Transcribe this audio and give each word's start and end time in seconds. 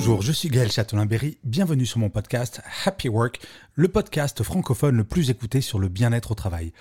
Bonjour, 0.00 0.22
je 0.22 0.32
suis 0.32 0.48
Gaël 0.48 0.72
Châtelain-Berry, 0.72 1.36
bienvenue 1.44 1.84
sur 1.84 1.98
mon 1.98 2.08
podcast 2.08 2.62
Happy 2.86 3.10
Work, 3.10 3.38
le 3.74 3.86
podcast 3.88 4.42
francophone 4.42 4.96
le 4.96 5.04
plus 5.04 5.28
écouté 5.28 5.60
sur 5.60 5.78
le 5.78 5.88
bien-être 5.88 6.30
au 6.30 6.34
travail. 6.34 6.72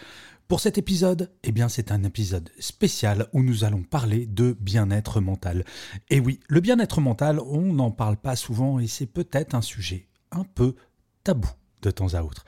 Pour 0.47 0.61
cet 0.61 0.77
épisode, 0.77 1.29
eh 1.43 1.51
bien 1.51 1.67
c'est 1.67 1.91
un 1.91 2.05
épisode 2.05 2.49
spécial 2.59 3.27
où 3.33 3.43
nous 3.43 3.65
allons 3.65 3.83
parler 3.83 4.25
de 4.25 4.55
bien-être 4.61 5.19
mental. 5.19 5.65
Et 6.09 6.21
oui, 6.21 6.39
le 6.47 6.61
bien-être 6.61 7.01
mental, 7.01 7.41
on 7.41 7.73
n'en 7.73 7.91
parle 7.91 8.15
pas 8.15 8.37
souvent 8.37 8.79
et 8.79 8.87
c'est 8.87 9.05
peut-être 9.05 9.53
un 9.53 9.61
sujet 9.61 10.07
un 10.31 10.45
peu 10.45 10.75
tabou 11.25 11.49
de 11.81 11.91
temps 11.91 12.13
à 12.13 12.23
autre. 12.23 12.45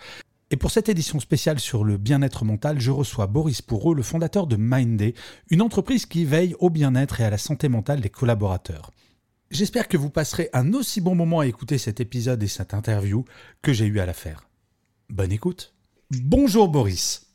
Et 0.52 0.56
pour 0.56 0.72
cette 0.72 0.88
édition 0.88 1.20
spéciale 1.20 1.60
sur 1.60 1.84
le 1.84 1.98
bien-être 1.98 2.46
mental, 2.46 2.80
je 2.80 2.92
reçois 2.92 3.28
Boris 3.28 3.62
Pourreau, 3.62 3.94
le 3.94 4.04
fondateur 4.04 4.48
de 4.48 4.56
Mindday, 4.56 5.16
une 5.50 5.64
entreprise 5.64 6.06
qui 6.06 6.24
veille 6.24 6.56
au 6.60 6.70
bien-être 6.70 7.20
et 7.20 7.26
à 7.26 7.30
la 7.30 7.38
santé 7.38 7.68
mentale 7.68 8.00
des 8.00 8.10
collaborateurs. 8.10 8.92
J'espère 9.52 9.90
que 9.90 9.98
vous 9.98 10.10
passerez 10.10 10.50
un 10.54 10.74
aussi 10.74 11.02
bon 11.02 11.14
moment 11.14 11.42
à 11.42 11.46
écouter 11.46 11.78
cet 11.78 12.00
épisode 12.00 12.42
et 12.42 12.48
cette 12.48 12.74
interview 12.74 13.26
que 13.62 13.74
j'ai 13.74 13.86
eu 13.86 14.00
à 14.00 14.06
la 14.06 14.14
faire. 14.14 14.48
Bonne 15.10 15.34
écoute. 15.34 15.74
Bonjour 16.10 16.70
Boris. 16.70 17.28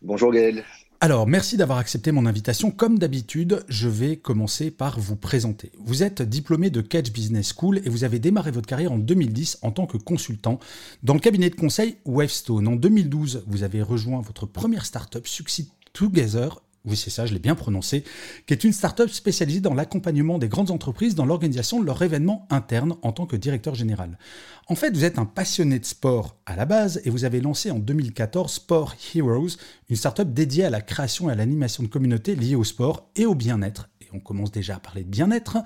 Bonjour 0.00 0.32
Gaël. 0.32 0.64
Alors, 1.00 1.26
merci 1.26 1.58
d'avoir 1.58 1.76
accepté 1.76 2.12
mon 2.12 2.24
invitation. 2.24 2.70
Comme 2.70 2.98
d'habitude, 2.98 3.62
je 3.68 3.90
vais 3.90 4.16
commencer 4.16 4.70
par 4.70 4.98
vous 4.98 5.16
présenter. 5.16 5.70
Vous 5.78 6.02
êtes 6.02 6.22
diplômé 6.22 6.70
de 6.70 6.80
Catch 6.80 7.12
Business 7.12 7.52
School 7.54 7.82
et 7.84 7.90
vous 7.90 8.04
avez 8.04 8.20
démarré 8.20 8.50
votre 8.50 8.66
carrière 8.66 8.92
en 8.92 8.98
2010 8.98 9.58
en 9.60 9.70
tant 9.70 9.84
que 9.84 9.98
consultant 9.98 10.58
dans 11.02 11.12
le 11.12 11.20
cabinet 11.20 11.50
de 11.50 11.56
conseil 11.56 11.96
Wavestone. 12.06 12.68
En 12.68 12.76
2012, 12.76 13.44
vous 13.46 13.64
avez 13.64 13.82
rejoint 13.82 14.22
votre 14.22 14.46
première 14.46 14.86
startup 14.86 15.26
Succeed 15.26 15.66
Together 15.92 16.58
oui 16.84 16.96
c'est 16.96 17.10
ça, 17.10 17.26
je 17.26 17.32
l'ai 17.32 17.38
bien 17.38 17.54
prononcé, 17.54 18.04
qui 18.46 18.52
est 18.52 18.64
une 18.64 18.72
start-up 18.72 19.10
spécialisée 19.10 19.60
dans 19.60 19.74
l'accompagnement 19.74 20.38
des 20.38 20.48
grandes 20.48 20.70
entreprises 20.70 21.14
dans 21.14 21.24
l'organisation 21.24 21.80
de 21.80 21.86
leurs 21.86 22.02
événements 22.02 22.46
internes 22.50 22.96
en 23.02 23.12
tant 23.12 23.26
que 23.26 23.36
directeur 23.36 23.74
général. 23.74 24.18
En 24.66 24.74
fait, 24.74 24.94
vous 24.94 25.04
êtes 25.04 25.18
un 25.18 25.26
passionné 25.26 25.78
de 25.78 25.84
sport 25.84 26.36
à 26.46 26.56
la 26.56 26.64
base 26.64 27.00
et 27.04 27.10
vous 27.10 27.24
avez 27.24 27.40
lancé 27.40 27.70
en 27.70 27.78
2014 27.78 28.52
Sport 28.52 28.94
Heroes, 29.14 29.56
une 29.88 29.96
start-up 29.96 30.32
dédiée 30.32 30.64
à 30.64 30.70
la 30.70 30.80
création 30.80 31.28
et 31.28 31.32
à 31.32 31.36
l'animation 31.36 31.82
de 31.82 31.88
communautés 31.88 32.34
liées 32.34 32.54
au 32.54 32.64
sport 32.64 33.10
et 33.16 33.26
au 33.26 33.34
bien-être. 33.34 33.88
On 34.14 34.20
commence 34.20 34.52
déjà 34.52 34.76
à 34.76 34.78
parler 34.78 35.02
de 35.02 35.08
bien-être 35.08 35.58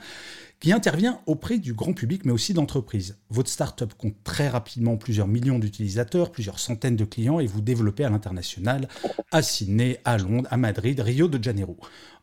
qui 0.59 0.73
intervient 0.73 1.21
auprès 1.27 1.59
du 1.59 1.75
grand 1.75 1.93
public 1.93 2.25
mais 2.25 2.33
aussi 2.33 2.55
d'entreprises. 2.55 3.19
Votre 3.31 3.51
startup 3.51 3.95
compte 3.95 4.17
très 4.25 4.49
rapidement 4.49 4.97
plusieurs 4.97 5.29
millions 5.29 5.59
d'utilisateurs, 5.59 6.33
plusieurs 6.33 6.59
centaines 6.59 6.97
de 6.97 7.05
clients 7.05 7.41
et 7.41 7.47
vous 7.47 7.61
développez 7.61 8.05
à 8.05 8.11
l'international, 8.11 8.89
à 9.31 9.43
Sydney, 9.43 10.01
à 10.05 10.19
Londres, 10.19 10.49
à 10.51 10.57
Madrid, 10.57 10.99
Rio 10.99 11.29
de 11.29 11.43
Janeiro. 11.43 11.77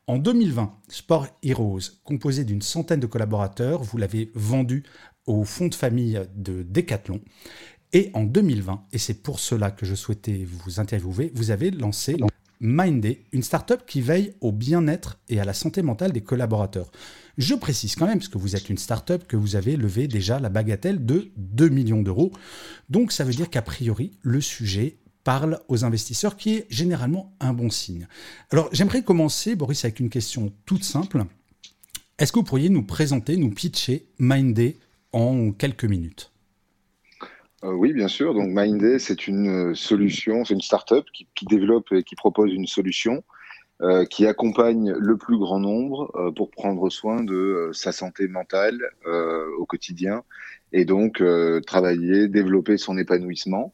En 0.07 0.17
2020, 0.17 0.71
Sport 0.89 1.27
Heroes, 1.41 1.79
composé 2.03 2.43
d'une 2.43 2.61
centaine 2.61 2.99
de 2.99 3.07
collaborateurs, 3.07 3.81
vous 3.83 3.97
l'avez 3.97 4.31
vendu 4.35 4.83
au 5.25 5.43
fonds 5.43 5.67
de 5.67 5.75
famille 5.75 6.21
de 6.35 6.63
Decathlon. 6.63 7.21
Et 7.93 8.11
en 8.13 8.23
2020, 8.23 8.85
et 8.91 8.97
c'est 8.97 9.23
pour 9.23 9.39
cela 9.39 9.71
que 9.71 9.85
je 9.85 9.95
souhaitais 9.95 10.45
vous 10.45 10.79
interviewer, 10.79 11.31
vous 11.33 11.51
avez 11.51 11.71
lancé 11.71 12.17
Mindday, 12.59 13.23
une 13.31 13.43
startup 13.43 13.85
qui 13.85 14.01
veille 14.01 14.33
au 14.41 14.51
bien-être 14.51 15.19
et 15.29 15.39
à 15.39 15.45
la 15.45 15.53
santé 15.53 15.81
mentale 15.81 16.11
des 16.11 16.21
collaborateurs. 16.21 16.91
Je 17.37 17.53
précise 17.55 17.95
quand 17.95 18.07
même, 18.07 18.19
parce 18.19 18.29
que 18.29 18.37
vous 18.37 18.55
êtes 18.55 18.69
une 18.69 18.77
startup, 18.77 19.27
que 19.27 19.35
vous 19.35 19.55
avez 19.55 19.75
levé 19.75 20.07
déjà 20.07 20.39
la 20.39 20.49
bagatelle 20.49 21.05
de 21.05 21.31
2 21.37 21.69
millions 21.69 22.01
d'euros. 22.01 22.31
Donc 22.89 23.11
ça 23.11 23.23
veut 23.23 23.33
dire 23.33 23.49
qu'a 23.49 23.61
priori, 23.61 24.11
le 24.21 24.41
sujet 24.41 24.97
parle 25.23 25.59
aux 25.67 25.83
investisseurs, 25.83 26.37
qui 26.37 26.55
est 26.55 26.67
généralement 26.69 27.35
un 27.39 27.51
bon 27.51 27.69
signe. 27.69 28.07
Alors 28.51 28.69
j'aimerais 28.71 29.03
commencer, 29.03 29.55
Boris, 29.55 29.83
avec 29.83 29.99
une 29.99 30.09
question 30.09 30.53
toute 30.65 30.83
simple. 30.83 31.25
Est-ce 32.17 32.31
que 32.31 32.39
vous 32.39 32.45
pourriez 32.45 32.69
nous 32.69 32.83
présenter, 32.83 33.35
nous 33.35 33.49
pitcher 33.49 34.07
Mindday 34.19 34.77
en 35.11 35.51
quelques 35.51 35.85
minutes? 35.85 36.31
Euh, 37.65 37.73
oui, 37.73 37.93
bien 37.93 38.07
sûr. 38.07 38.33
Donc 38.33 38.49
Mindday, 38.49 38.99
c'est 38.99 39.27
une 39.27 39.75
solution, 39.75 40.45
c'est 40.45 40.53
une 40.53 40.61
startup 40.61 41.05
qui, 41.11 41.45
développe 41.45 41.91
et 41.91 42.03
qui 42.03 42.15
propose 42.15 42.53
une 42.53 42.67
solution 42.67 43.23
euh, 43.81 44.05
qui 44.05 44.25
accompagne 44.25 44.93
le 44.93 45.17
plus 45.17 45.37
grand 45.37 45.59
nombre 45.59 46.09
euh, 46.15 46.31
pour 46.31 46.49
prendre 46.49 46.89
soin 46.89 47.21
de 47.25 47.35
euh, 47.35 47.73
sa 47.73 47.91
santé 47.91 48.29
mentale 48.29 48.79
au 49.57 49.65
quotidien 49.65 50.23
et 50.71 50.85
donc 50.85 51.21
travailler, 51.67 52.27
développer 52.27 52.77
son 52.77 52.97
épanouissement. 52.97 53.73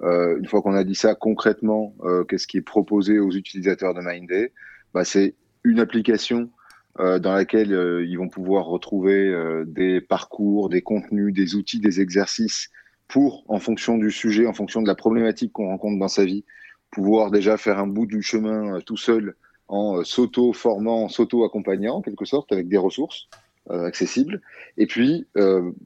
une 0.00 0.46
fois 0.46 0.62
qu'on 0.62 0.74
a 0.74 0.84
dit 0.84 0.94
ça 0.94 1.14
concrètement, 1.14 1.94
qu'est-ce 2.28 2.46
qui 2.46 2.56
est 2.56 2.62
proposé 2.62 3.18
aux 3.20 3.30
utilisateurs 3.30 3.94
de 3.94 4.00
Mindday 4.00 4.52
bah, 4.92 5.04
C'est 5.04 5.34
une 5.62 5.78
application 5.78 6.50
dans 6.98 7.34
laquelle 7.34 7.70
ils 8.04 8.16
vont 8.16 8.28
pouvoir 8.28 8.66
retrouver 8.66 9.32
des 9.66 10.00
parcours, 10.00 10.70
des 10.70 10.82
contenus, 10.82 11.32
des 11.32 11.54
outils, 11.54 11.78
des 11.78 12.00
exercices 12.00 12.68
pour, 13.10 13.44
en 13.48 13.58
fonction 13.58 13.98
du 13.98 14.10
sujet, 14.10 14.46
en 14.46 14.52
fonction 14.52 14.82
de 14.82 14.86
la 14.86 14.94
problématique 14.94 15.52
qu'on 15.52 15.66
rencontre 15.66 15.98
dans 15.98 16.08
sa 16.08 16.24
vie, 16.24 16.44
pouvoir 16.90 17.30
déjà 17.30 17.56
faire 17.56 17.78
un 17.78 17.86
bout 17.86 18.06
du 18.06 18.22
chemin 18.22 18.76
euh, 18.76 18.80
tout 18.80 18.96
seul 18.96 19.34
en 19.68 19.98
euh, 19.98 20.04
s'auto-formant, 20.04 21.08
s'auto-accompagnant 21.08 21.96
en 21.96 22.02
quelque 22.02 22.24
sorte 22.24 22.52
avec 22.52 22.68
des 22.68 22.76
ressources 22.76 23.28
euh, 23.70 23.84
accessibles. 23.84 24.40
Et 24.78 24.86
puis, 24.86 25.26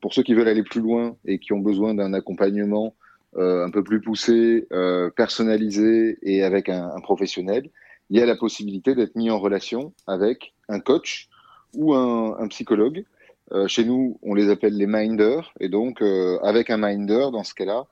pour 0.01 0.15
ceux 0.15 0.23
qui 0.23 0.35
veulent 0.35 0.49
aller 0.49 0.63
plus 0.63 0.81
loin 0.81 1.17
et 1.25 1.39
qui 1.39 1.53
ont 1.53 1.59
besoin 1.59 1.95
d'un 1.95 2.13
accompagnement 2.13 2.95
un 3.37 3.71
peu 3.71 3.83
plus 3.83 4.01
poussé, 4.01 4.69
personnalisé 5.17 6.19
et 6.23 6.45
avec 6.45 6.69
un, 6.69 7.01
professionnel, 7.03 7.69
il 8.11 8.19
y 8.19 8.23
a 8.23 8.27
la 8.27 8.37
possibilité 8.37 8.95
d'être 8.95 9.17
mis 9.17 9.29
en 9.29 9.41
relation 9.41 9.93
avec 10.07 10.55
un 10.69 10.79
coach 10.79 11.29
ou 11.75 11.95
un 11.95 12.47
psychologue. 12.47 13.05
Chez 13.67 13.85
nous, 13.85 14.19
on 14.23 14.35
les 14.35 14.51
appelle 14.51 14.77
les 14.77 14.87
minders. 14.87 15.53
Et 15.61 15.69
donc, 15.69 16.03
avec 16.43 16.71
un 16.71 16.77
minder, 16.79 17.31
dans 17.31 17.45
ce 17.45 17.55
cas-là, 17.55 17.87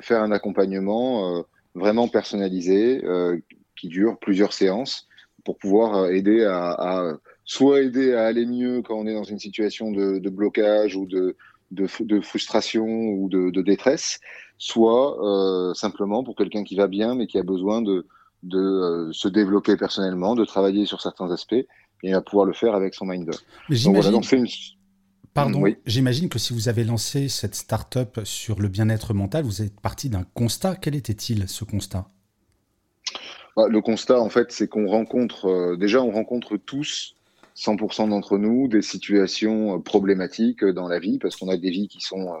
faire 0.00 0.22
un 0.22 0.32
accompagnement 0.32 1.44
vraiment 1.78 2.08
personnalisé 2.08 3.04
euh, 3.04 3.38
qui 3.78 3.88
dure 3.88 4.18
plusieurs 4.18 4.52
séances 4.52 5.06
pour 5.44 5.56
pouvoir 5.56 5.96
euh, 5.96 6.10
aider 6.10 6.44
à, 6.44 6.70
à, 6.72 7.12
soit 7.44 7.82
aider 7.82 8.14
à 8.14 8.26
aller 8.26 8.44
mieux 8.44 8.82
quand 8.82 8.96
on 8.96 9.06
est 9.06 9.14
dans 9.14 9.24
une 9.24 9.38
situation 9.38 9.90
de, 9.90 10.18
de 10.18 10.30
blocage 10.30 10.96
ou 10.96 11.06
de, 11.06 11.36
de, 11.70 11.86
de, 12.00 12.20
frustration 12.20 12.86
ou 12.86 13.28
de, 13.28 13.50
de 13.50 13.62
détresse, 13.62 14.20
soit 14.58 15.16
euh, 15.24 15.74
simplement 15.74 16.24
pour 16.24 16.36
quelqu'un 16.36 16.64
qui 16.64 16.76
va 16.76 16.88
bien 16.88 17.14
mais 17.14 17.26
qui 17.26 17.38
a 17.38 17.42
besoin 17.42 17.80
de, 17.80 18.06
de 18.42 18.58
euh, 18.58 19.12
se 19.12 19.28
développer 19.28 19.76
personnellement, 19.76 20.34
de 20.34 20.44
travailler 20.44 20.84
sur 20.84 21.00
certains 21.00 21.30
aspects 21.30 21.66
et 22.02 22.12
à 22.12 22.20
pouvoir 22.20 22.46
le 22.46 22.52
faire 22.52 22.74
avec 22.74 22.94
son 22.94 23.06
minder. 23.06 23.36
Mais 23.68 23.76
j'imagine. 23.76 24.20
Voilà, 24.20 24.36
une... 24.36 24.46
Pardon, 25.34 25.62
j'imagine 25.86 26.28
que 26.28 26.38
si 26.38 26.52
vous 26.52 26.68
avez 26.68 26.84
lancé 26.84 27.28
cette 27.28 27.54
start-up 27.54 28.20
sur 28.24 28.60
le 28.60 28.68
bien-être 28.68 29.14
mental, 29.14 29.44
vous 29.44 29.62
êtes 29.62 29.80
parti 29.80 30.08
d'un 30.08 30.24
constat. 30.34 30.76
Quel 30.76 30.96
était-il 30.96 31.48
ce 31.48 31.64
constat? 31.64 32.08
Bah, 33.56 33.66
Le 33.68 33.80
constat, 33.80 34.20
en 34.20 34.28
fait, 34.30 34.50
c'est 34.50 34.68
qu'on 34.68 34.88
rencontre, 34.88 35.46
euh, 35.46 35.76
déjà, 35.76 36.02
on 36.02 36.10
rencontre 36.10 36.56
tous, 36.56 37.14
100% 37.56 38.08
d'entre 38.08 38.38
nous, 38.38 38.68
des 38.68 38.82
situations 38.82 39.76
euh, 39.76 39.78
problématiques 39.78 40.64
dans 40.64 40.88
la 40.88 40.98
vie, 40.98 41.18
parce 41.18 41.36
qu'on 41.36 41.48
a 41.48 41.56
des 41.56 41.70
vies 41.70 41.88
qui 41.88 42.00
sont. 42.00 42.32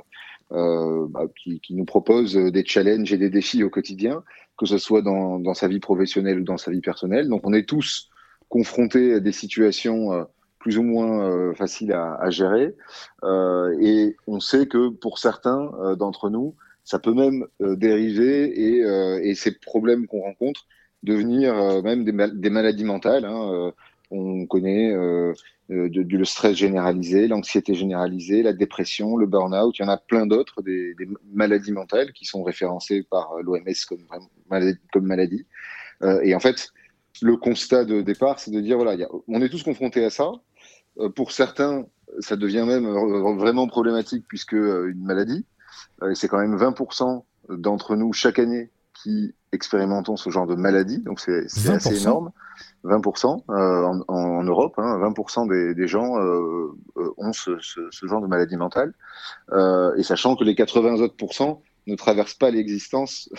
Euh, 0.50 1.06
bah, 1.10 1.26
qui, 1.36 1.60
qui, 1.60 1.74
nous 1.74 1.84
proposent 1.84 2.34
des 2.34 2.64
challenges 2.64 3.12
et 3.12 3.18
des 3.18 3.28
défis 3.28 3.62
au 3.62 3.68
quotidien, 3.68 4.24
que 4.56 4.64
ce 4.64 4.78
soit 4.78 5.02
dans, 5.02 5.38
dans, 5.38 5.52
sa 5.52 5.68
vie 5.68 5.78
professionnelle 5.78 6.40
ou 6.40 6.44
dans 6.44 6.56
sa 6.56 6.70
vie 6.70 6.80
personnelle. 6.80 7.28
Donc 7.28 7.46
on 7.46 7.52
est 7.52 7.68
tous 7.68 8.08
confrontés 8.48 9.14
à 9.14 9.20
des 9.20 9.32
situations 9.32 10.26
plus 10.58 10.78
ou 10.78 10.82
moins 10.82 11.22
euh, 11.22 11.54
facile 11.54 11.92
à, 11.92 12.30
gérer. 12.30 12.74
Euh, 13.24 13.76
et 13.80 14.16
on 14.26 14.40
sait 14.40 14.66
que 14.66 14.88
pour 14.88 15.18
certains 15.18 15.72
euh, 15.80 15.96
d'entre 15.96 16.30
nous, 16.30 16.54
ça 16.84 16.98
peut 16.98 17.14
même 17.14 17.46
euh, 17.60 17.76
dériver 17.76 19.28
et, 19.28 19.34
ces 19.34 19.52
problèmes 19.52 20.06
qu'on 20.06 20.22
rencontre 20.22 20.66
devenir 21.04 21.54
même 21.82 22.04
des, 22.04 22.12
mal 22.12 22.40
des, 22.40 22.50
maladies 22.50 22.84
mentales. 22.84 23.24
Hein, 23.24 23.72
on 24.10 24.46
connaît 24.46 24.92
euh, 24.92 25.34
le 25.68 26.24
stress 26.24 26.56
généralisé, 26.56 27.28
l'anxiété 27.28 27.74
généralisée, 27.74 28.42
la 28.42 28.52
dépression, 28.52 29.16
le 29.16 29.26
burn-out. 29.26 29.78
Il 29.78 29.82
y 29.82 29.84
en 29.84 29.88
a 29.88 29.98
plein 29.98 30.26
d'autres, 30.26 30.60
des, 30.62 30.94
maladies 31.32 31.72
mentales 31.72 32.12
qui 32.12 32.24
sont 32.24 32.42
référencées 32.42 33.06
par 33.08 33.34
l'OMS 33.42 33.62
comme, 33.88 34.68
comme 34.92 35.06
maladie. 35.06 35.46
et 36.22 36.34
en 36.34 36.40
fait, 36.40 36.72
le 37.22 37.36
constat 37.36 37.84
de 37.84 38.00
départ, 38.00 38.38
c'est 38.38 38.50
de 38.50 38.60
dire 38.60 38.76
voilà, 38.76 39.06
on 39.28 39.40
est 39.42 39.48
tous 39.48 39.62
confrontés 39.62 40.04
à 40.04 40.10
ça. 40.10 40.30
pour 41.14 41.32
certains, 41.32 41.86
ça 42.20 42.36
devient 42.36 42.64
même 42.66 42.86
vraiment 43.38 43.66
problématique 43.66 44.24
puisque 44.28 44.52
une 44.52 45.02
maladie, 45.02 45.44
c'est 46.14 46.28
quand 46.28 46.38
même 46.38 46.56
20% 46.56 47.22
d'entre 47.50 47.96
nous 47.96 48.12
chaque 48.12 48.38
année 48.38 48.70
qui 49.02 49.34
expérimentons 49.52 50.16
ce 50.16 50.30
genre 50.30 50.46
de 50.46 50.54
maladie, 50.54 50.98
donc 51.02 51.20
c'est 51.20 51.46
assez 51.70 52.02
énorme. 52.02 52.30
20% 52.84 53.44
euh, 53.50 54.02
en, 54.08 54.44
Europe, 54.44 54.76
20% 54.76 55.40
hein, 55.40 55.74
des, 55.74 55.86
gens 55.86 56.18
euh, 56.18 56.72
euh, 56.96 57.14
ont 57.16 57.32
ce, 57.32 57.56
genre 58.02 58.20
de 58.20 58.26
maladie 58.26 58.56
mentale, 58.56 58.94
et 59.96 60.02
sachant 60.02 60.36
que 60.36 60.44
les 60.44 60.54
80 60.54 61.00
autres 61.00 61.14
ne 61.86 61.94
traversent 61.94 62.34
pas 62.34 62.50
l'existence 62.50 63.30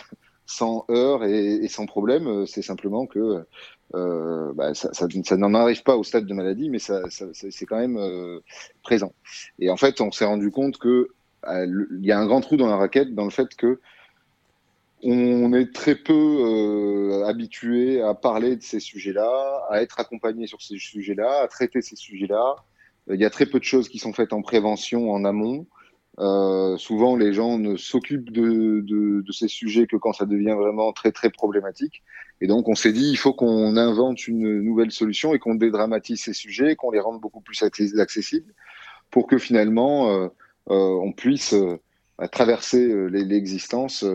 sans 0.49 0.85
heurts 0.89 1.23
et, 1.23 1.67
sans 1.67 1.85
problème, 1.85 2.45
c'est 2.47 2.61
simplement 2.61 3.05
que 3.05 3.45
bah, 3.93 4.73
ça, 4.73 5.07
n'en 5.37 5.53
arrive 5.53 5.83
pas 5.83 5.95
au 5.95 6.03
stade 6.03 6.25
de 6.25 6.33
maladie, 6.33 6.69
mais 6.69 6.79
ça, 6.79 7.03
c'est 7.09 7.65
quand 7.65 7.77
même 7.77 7.99
présent. 8.83 9.13
Et 9.59 9.69
en 9.69 9.77
fait, 9.77 10.01
on 10.01 10.11
s'est 10.11 10.25
rendu 10.25 10.51
compte 10.51 10.77
que 10.77 11.09
il 11.47 12.05
y 12.05 12.11
a 12.11 12.19
un 12.19 12.25
grand 12.25 12.41
trou 12.41 12.57
dans 12.57 12.67
la 12.67 12.77
raquette 12.77 13.15
dans 13.15 13.23
le 13.23 13.29
fait 13.29 13.55
que 13.55 13.79
on 15.03 15.53
est 15.53 15.73
très 15.73 15.95
peu 15.95 16.13
euh, 16.13 17.25
habitué 17.25 18.01
à 18.01 18.13
parler 18.13 18.55
de 18.55 18.61
ces 18.61 18.79
sujets-là, 18.79 19.65
à 19.69 19.81
être 19.81 19.99
accompagné 19.99 20.47
sur 20.47 20.61
ces 20.61 20.77
sujets-là, 20.77 21.41
à 21.41 21.47
traiter 21.47 21.81
ces 21.81 21.95
sujets-là. 21.95 22.55
Il 23.09 23.19
y 23.19 23.25
a 23.25 23.29
très 23.29 23.45
peu 23.45 23.59
de 23.59 23.63
choses 23.63 23.87
qui 23.87 23.97
sont 23.97 24.13
faites 24.13 24.33
en 24.33 24.41
prévention, 24.41 25.11
en 25.11 25.23
amont. 25.23 25.65
Euh, 26.19 26.75
souvent, 26.77 27.15
les 27.15 27.33
gens 27.33 27.57
ne 27.57 27.77
s'occupent 27.77 28.31
de, 28.31 28.81
de, 28.81 29.21
de, 29.21 29.31
ces 29.31 29.47
sujets 29.47 29.87
que 29.87 29.95
quand 29.95 30.11
ça 30.11 30.25
devient 30.25 30.55
vraiment 30.57 30.91
très 30.91 31.13
très 31.13 31.29
problématique. 31.29 32.03
Et 32.41 32.47
donc, 32.47 32.67
on 32.67 32.75
s'est 32.75 32.91
dit, 32.91 33.09
il 33.09 33.17
faut 33.17 33.33
qu'on 33.33 33.77
invente 33.77 34.27
une 34.27 34.61
nouvelle 34.61 34.91
solution 34.91 35.33
et 35.33 35.39
qu'on 35.39 35.55
dédramatise 35.55 36.21
ces 36.21 36.33
sujets, 36.33 36.75
qu'on 36.75 36.91
les 36.91 36.99
rende 36.99 37.21
beaucoup 37.21 37.39
plus 37.39 37.63
accessibles, 37.63 38.53
pour 39.11 39.27
que 39.27 39.37
finalement, 39.37 40.11
euh, 40.11 40.27
euh 40.69 40.99
on 41.01 41.13
puisse 41.13 41.53
euh, 41.53 41.79
traverser 42.31 42.85
l'existence 43.09 44.05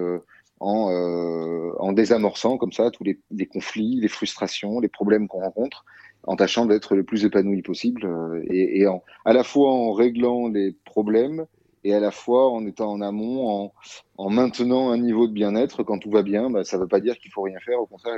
en, 0.61 1.75
en, 1.79 1.93
désamorçant 1.93 2.59
comme 2.59 2.73
ça 2.73 2.91
tous 2.91 3.05
les, 3.05 3.47
conflits, 3.47 3.99
les 3.99 4.09
frustrations, 4.09 4.79
les 4.79 4.89
problèmes 4.89 5.27
qu'on 5.27 5.41
rencontre, 5.41 5.87
en 6.25 6.37
tâchant 6.37 6.67
d'être 6.67 6.95
le 6.97 7.03
plus 7.03 7.25
épanoui 7.25 7.63
possible 7.63 8.07
et, 8.51 8.81
et 8.81 8.87
en, 8.87 9.03
à 9.25 9.33
la 9.33 9.43
fois 9.43 9.73
en 9.73 9.93
réglant 9.93 10.49
les 10.49 10.77
problèmes 10.85 11.47
et 11.85 11.95
à 11.95 12.01
la 12.01 12.11
fois 12.11 12.51
en 12.51 12.67
étant 12.67 12.91
en 12.91 13.01
amont, 13.01 13.49
en, 13.49 13.73
en 14.17 14.31
maintenant 14.31 14.91
un 14.91 14.99
niveau 14.99 15.29
de 15.29 15.33
bien-être. 15.33 15.83
Quand 15.83 15.99
tout 15.99 16.11
va 16.11 16.23
bien, 16.23 16.51
bah, 16.51 16.65
ça 16.65 16.77
ne 16.77 16.83
veut 16.83 16.89
pas 16.89 17.01
dire 17.01 17.17
qu'il 17.19 17.31
faut 17.31 17.43
rien 17.43 17.59
faire. 17.61 17.81
Au 17.81 17.87
contraire, 17.87 18.17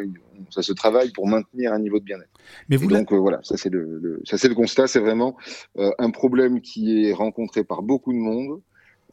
ça 0.51 0.63
se 0.63 0.73
travaille 0.73 1.11
pour 1.11 1.27
maintenir 1.27 1.73
un 1.73 1.79
niveau 1.79 1.99
de 1.99 2.05
bien-être. 2.05 2.31
Mais 2.69 2.77
vous 2.77 2.87
donc 2.87 3.13
euh, 3.13 3.17
voilà, 3.17 3.41
ça 3.43 3.57
c'est 3.57 3.71
le, 3.71 3.99
le, 3.99 4.23
ça 4.25 4.39
c'est 4.39 4.49
le 4.49 4.55
constat. 4.55 4.87
C'est 4.87 5.01
vraiment 5.01 5.37
un 5.77 6.11
problème 6.11 6.61
qui 6.61 7.07
est 7.07 7.13
rencontré 7.13 7.65
par 7.65 7.83
beaucoup 7.83 8.13
de 8.13 8.19
monde. 8.19 8.61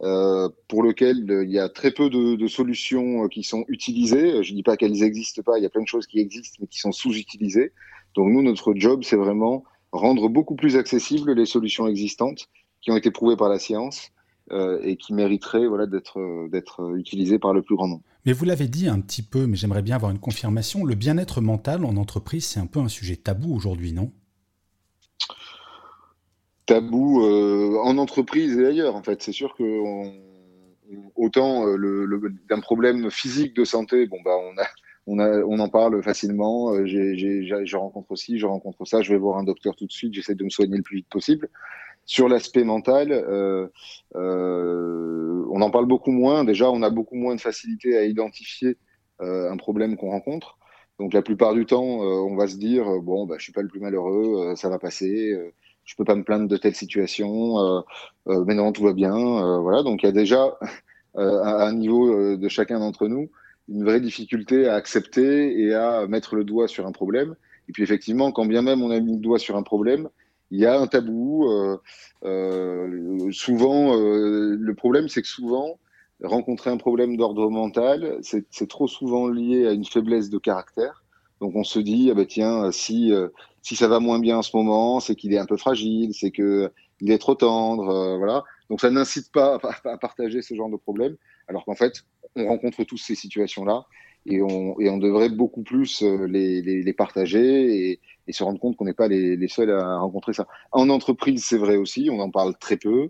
Euh, 0.02 0.50
pour 0.68 0.84
lequel 0.84 1.30
euh, 1.32 1.46
il 1.46 1.52
y 1.52 1.60
a 1.60 1.70
très 1.70 1.92
peu 1.92 2.10
de, 2.10 2.48
solutions 2.48 3.24
euh, 3.24 3.28
qui 3.28 3.44
sont 3.44 3.64
utilisées. 3.70 4.44
Je 4.44 4.52
ne 4.52 4.58
dis 4.58 4.64
pas 4.64 4.76
qu'elles 4.76 5.00
n'existent 5.00 5.44
pas, 5.44 5.58
il 5.58 5.64
y 5.64 5.66
a 5.66 5.70
plein 5.70 5.84
de 5.84 5.88
choses 5.88 6.08
qui 6.08 6.20
existent 6.20 6.58
mais 6.60 6.68
qui 6.68 6.80
sont 6.80 6.92
sous-utilisées. 6.92 7.72
Donc 8.16 8.30
nous, 8.30 8.42
notre 8.42 8.74
job, 8.76 9.04
c'est 9.04 9.16
vraiment 9.16 9.64
rendre 9.92 10.28
beaucoup 10.28 10.56
plus 10.56 10.76
accessibles 10.76 11.34
les 11.34 11.46
solutions 11.46 11.88
existantes 11.88 12.50
qui 12.82 12.92
ont 12.92 12.98
été 12.98 13.12
prouvées 13.12 13.38
par 13.38 13.48
la 13.48 13.60
science 13.60 14.10
et 14.52 14.98
qui 14.98 15.14
mériteraient 15.14 15.68
voilà, 15.68 15.86
d'être, 15.88 16.48
d'être 16.50 16.96
utilisées 16.98 17.40
par 17.40 17.54
le 17.54 17.62
plus 17.62 17.76
grand 17.76 17.88
nombre. 17.88 18.04
Mais 18.26 18.34
vous 18.34 18.46
l'avez 18.46 18.68
dit 18.68 18.88
un 18.88 19.00
petit 19.00 19.22
peu, 19.22 19.48
mais 19.48 19.56
j'aimerais 19.56 19.82
bien 19.82 19.96
avoir 19.96 20.12
une 20.12 20.20
confirmation. 20.20 20.86
Le 20.86 20.96
bien-être 20.96 21.42
mental 21.42 21.84
en 21.86 21.98
entreprise, 21.98 22.46
c'est 22.46 22.60
un 22.60 22.68
peu 22.68 22.80
un 22.80 22.88
sujet 22.88 23.16
tabou 23.16 23.54
aujourd'hui, 23.54 23.92
non? 23.92 24.12
Tabou 26.66 27.22
euh, 27.22 27.78
en 27.84 27.98
entreprise 27.98 28.58
et 28.58 28.66
ailleurs. 28.66 28.96
En 28.96 29.04
fait, 29.04 29.22
c'est 29.22 29.34
sûr 29.34 29.54
que 29.56 29.64
autant 31.16 31.68
euh, 31.68 31.76
le, 31.76 32.34
d'un 32.50 32.62
problème 32.62 33.12
physique 33.12 33.54
de 33.56 33.66
santé, 33.66 34.08
bon 34.08 34.18
bah 34.24 34.32
on 34.38 34.58
a, 34.62 34.66
on 35.08 35.20
a, 35.20 35.44
on 35.44 35.60
en 35.60 35.68
parle 35.68 36.02
facilement. 36.02 36.74
Euh, 36.74 36.86
j'ai, 36.86 37.44
je 37.44 37.76
rencontre 37.76 38.12
aussi, 38.12 38.38
je 38.38 38.46
rencontre 38.46 38.86
ça. 38.86 39.02
Je 39.02 39.12
vais 39.12 39.20
voir 39.20 39.38
un 39.38 39.44
docteur 39.44 39.76
tout 39.76 39.86
de 39.86 39.92
suite. 39.92 40.14
J'essaie 40.14 40.36
de 40.36 40.44
me 40.46 40.50
soigner 40.50 40.78
le 40.78 40.84
plus 40.84 40.98
vite 40.98 41.10
possible. 41.10 41.50
Sur 42.06 42.28
l'aspect 42.28 42.64
mental, 42.66 43.12
euh, 43.12 43.68
euh, 44.16 45.46
on 45.52 45.62
en 45.62 45.72
parle 45.72 45.86
beaucoup 45.86 46.12
moins. 46.12 46.44
Déjà, 46.44 46.70
on 46.70 46.82
a 46.82 46.90
beaucoup 46.90 47.16
moins 47.16 47.36
de 47.36 47.42
facilité 47.42 47.98
à 47.98 48.04
identifier 48.04 48.78
euh, 49.22 49.50
un 49.50 49.58
problème 49.58 49.96
qu'on 49.96 50.10
rencontre. 50.10 50.58
Donc 51.00 51.14
la 51.14 51.22
plupart 51.22 51.54
du 51.54 51.66
temps, 51.66 51.84
on 51.84 52.36
va 52.36 52.48
se 52.48 52.58
dire 52.58 52.86
bon, 53.02 53.26
bah, 53.26 53.36
je 53.40 53.44
suis 53.44 53.54
pas 53.54 53.64
le 53.64 53.68
plus 53.68 53.80
malheureux, 53.80 54.56
ça 54.56 54.70
va 54.70 54.78
passer 54.78 55.34
je 55.86 55.96
peux 55.96 56.06
pas 56.06 56.16
me 56.16 56.24
plaindre 56.24 56.48
de 56.48 56.56
telle 56.56 56.76
situation, 56.76 57.84
mais 58.28 58.54
non, 58.54 58.72
tout 58.72 58.84
va 58.84 58.94
bien. 58.94 59.60
Voilà, 59.60 59.82
donc 59.82 60.04
il 60.04 60.06
y 60.06 60.10
a 60.10 60.14
déjà 60.14 60.56
à 61.16 61.68
un 61.68 61.74
niveau 61.74 62.38
de 62.38 62.48
chacun 62.48 62.80
d'entre 62.80 63.08
nous 63.08 63.30
une 63.70 63.84
vraie 63.84 64.02
difficulté 64.02 64.68
à 64.68 64.76
accepter 64.76 65.60
et 65.60 65.74
à 65.74 66.06
mettre 66.08 66.36
le 66.36 66.44
doigt 66.44 66.68
sur 66.68 66.86
un 66.86 66.92
problème. 66.92 67.36
Et 67.68 67.72
puis 67.72 67.84
effectivement, 67.84 68.32
quand 68.32 68.46
bien 68.46 68.62
même 68.62 68.82
on 68.82 68.92
a 68.92 69.00
mis 69.00 69.16
le 69.16 69.22
doigt 69.22 69.40
sur 69.40 69.56
un 69.56 69.64
problème, 69.64 70.10
il 70.52 70.60
y 70.60 70.66
a 70.66 70.80
un 70.80 70.88
tabou. 70.88 71.50
Euh, 72.24 73.32
souvent, 73.32 73.98
euh, 73.98 74.56
le 74.60 74.74
problème, 74.76 75.08
c'est 75.10 75.22
que 75.22 75.28
souvent, 75.28 75.80
rencontrer 76.24 76.70
un 76.70 76.78
problème 76.78 77.18
d'ordre 77.18 77.50
mental, 77.50 78.20
c'est 78.22 78.68
trop 78.68 78.88
souvent 78.88 79.28
lié 79.28 79.68
à 79.68 79.72
une 79.72 79.86
faiblesse 79.86 80.30
de 80.30 80.38
caractère. 80.38 81.04
Donc 81.42 81.56
on 81.56 81.64
se 81.64 81.80
dit, 81.80 82.10
ah 82.12 82.14
ben 82.14 82.26
tiens, 82.26 82.72
si 82.72 83.12
si 83.64 83.78
ça 83.78 83.88
va 83.88 84.00
moins 84.00 84.20
bien 84.20 84.38
en 84.38 84.42
ce 84.42 84.56
moment, 84.56 85.00
c'est 85.00 85.16
qu'il 85.16 85.34
est 85.34 85.38
un 85.38 85.46
peu 85.46 85.58
fragile, 85.58 86.14
c'est 86.14 86.32
que 86.32 86.72
il 87.00 87.12
est 87.12 87.18
trop 87.18 87.34
tendre, 87.34 87.90
euh, 87.90 88.18
voilà. 88.18 88.44
Donc 88.70 88.82
ça 88.82 88.92
n'incite 88.92 89.32
pas 89.32 89.58
à, 89.86 89.98
partager 89.98 90.42
ce 90.42 90.54
genre 90.54 90.70
de 90.70 90.76
problème, 90.76 91.16
alors 91.48 91.66
qu'en 91.66 91.76
fait, 91.76 92.04
on 92.36 92.46
rencontre 92.48 92.84
tous 92.84 92.98
ces 92.98 93.16
situations-là 93.16 93.86
et 94.26 94.42
on, 94.42 94.80
et 94.80 94.90
on 94.90 94.98
devrait 94.98 95.30
beaucoup 95.30 95.64
plus 95.64 96.02
euh, 96.02 96.26
les, 96.28 96.62
les, 96.62 96.82
les 96.82 96.94
partager 96.94 97.90
et, 97.92 98.00
et, 98.28 98.34
se 98.34 98.44
rendre 98.44 98.60
compte 98.60 98.78
qu'on 98.78 98.86
n'est 98.86 98.94
pas 98.94 99.08
les, 99.08 99.36
les, 99.36 99.48
seuls 99.48 99.72
à 99.72 99.98
rencontrer 99.98 100.34
ça. 100.34 100.48
En 100.72 100.90
entreprise, 100.90 101.44
c'est 101.44 101.58
vrai 101.58 101.76
aussi, 101.76 102.10
on 102.12 102.20
en 102.20 102.30
parle 102.30 102.58
très 102.58 102.78
peu. 102.78 103.10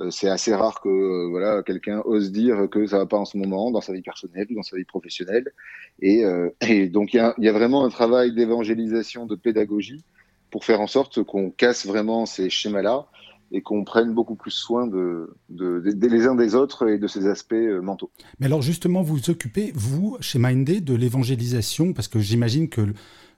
Euh, 0.00 0.10
c'est 0.10 0.28
assez 0.28 0.52
rare 0.52 0.80
que 0.80 0.88
euh, 0.88 1.28
voilà 1.30 1.62
quelqu'un 1.62 2.02
ose 2.04 2.32
dire 2.32 2.68
que 2.68 2.84
ça 2.86 2.98
va 2.98 3.06
pas 3.06 3.16
en 3.16 3.24
ce 3.24 3.36
moment 3.36 3.70
dans 3.70 3.80
sa 3.80 3.92
vie 3.92 4.02
personnelle 4.02 4.46
ou 4.50 4.54
dans 4.54 4.62
sa 4.62 4.76
vie 4.76 4.84
professionnelle. 4.84 5.52
Et, 6.00 6.24
euh, 6.24 6.50
et 6.62 6.88
donc 6.88 7.14
il 7.14 7.18
y 7.18 7.20
a, 7.20 7.34
y 7.38 7.48
a, 7.48 7.52
vraiment 7.52 7.84
un 7.84 7.90
travail 7.90 8.34
d'évangélisation, 8.34 9.26
de 9.26 9.36
pédagogie 9.36 10.02
pour 10.50 10.64
faire 10.64 10.80
en 10.80 10.86
sorte 10.86 11.22
qu'on 11.22 11.50
casse 11.50 11.86
vraiment 11.86 12.26
ces 12.26 12.50
schémas-là 12.50 13.06
et 13.52 13.62
qu'on 13.62 13.84
prenne 13.84 14.14
beaucoup 14.14 14.34
plus 14.34 14.50
soin 14.50 14.86
de, 14.86 15.34
de, 15.48 15.80
de, 15.80 16.06
les 16.06 16.26
uns 16.26 16.34
des 16.34 16.54
autres 16.54 16.88
et 16.88 16.98
de 16.98 17.06
ces 17.06 17.26
aspects 17.26 17.54
mentaux. 17.82 18.10
Mais 18.40 18.46
alors 18.46 18.62
justement, 18.62 19.02
vous 19.02 19.30
occupez, 19.30 19.72
vous, 19.74 20.16
chez 20.20 20.38
Mindé, 20.38 20.80
de 20.80 20.94
l'évangélisation, 20.94 21.92
parce 21.92 22.08
que 22.08 22.18
j'imagine 22.18 22.68
que 22.68 22.94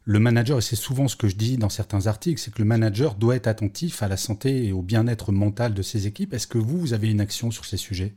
le 0.09 0.19
manager, 0.21 0.59
et 0.59 0.63
c'est 0.63 0.77
souvent 0.77 1.09
ce 1.09 1.17
que 1.17 1.27
je 1.27 1.35
dis 1.35 1.57
dans 1.59 1.69
certains 1.69 2.07
articles, 2.07 2.41
c'est 2.41 2.55
que 2.55 2.63
le 2.63 2.65
manager 2.65 3.17
doit 3.17 3.35
être 3.35 3.49
attentif 3.49 4.03
à 4.03 4.09
la 4.09 4.17
santé 4.17 4.67
et 4.67 4.73
au 4.73 4.81
bien-être 4.81 5.33
mental 5.33 5.75
de 5.75 5.83
ses 5.83 6.07
équipes. 6.07 6.33
Est-ce 6.33 6.47
que 6.47 6.59
vous, 6.59 6.79
vous 6.79 6.93
avez 6.95 7.11
une 7.11 7.21
action 7.21 7.51
sur 7.51 7.65
ces 7.65 7.77
sujets? 7.77 8.15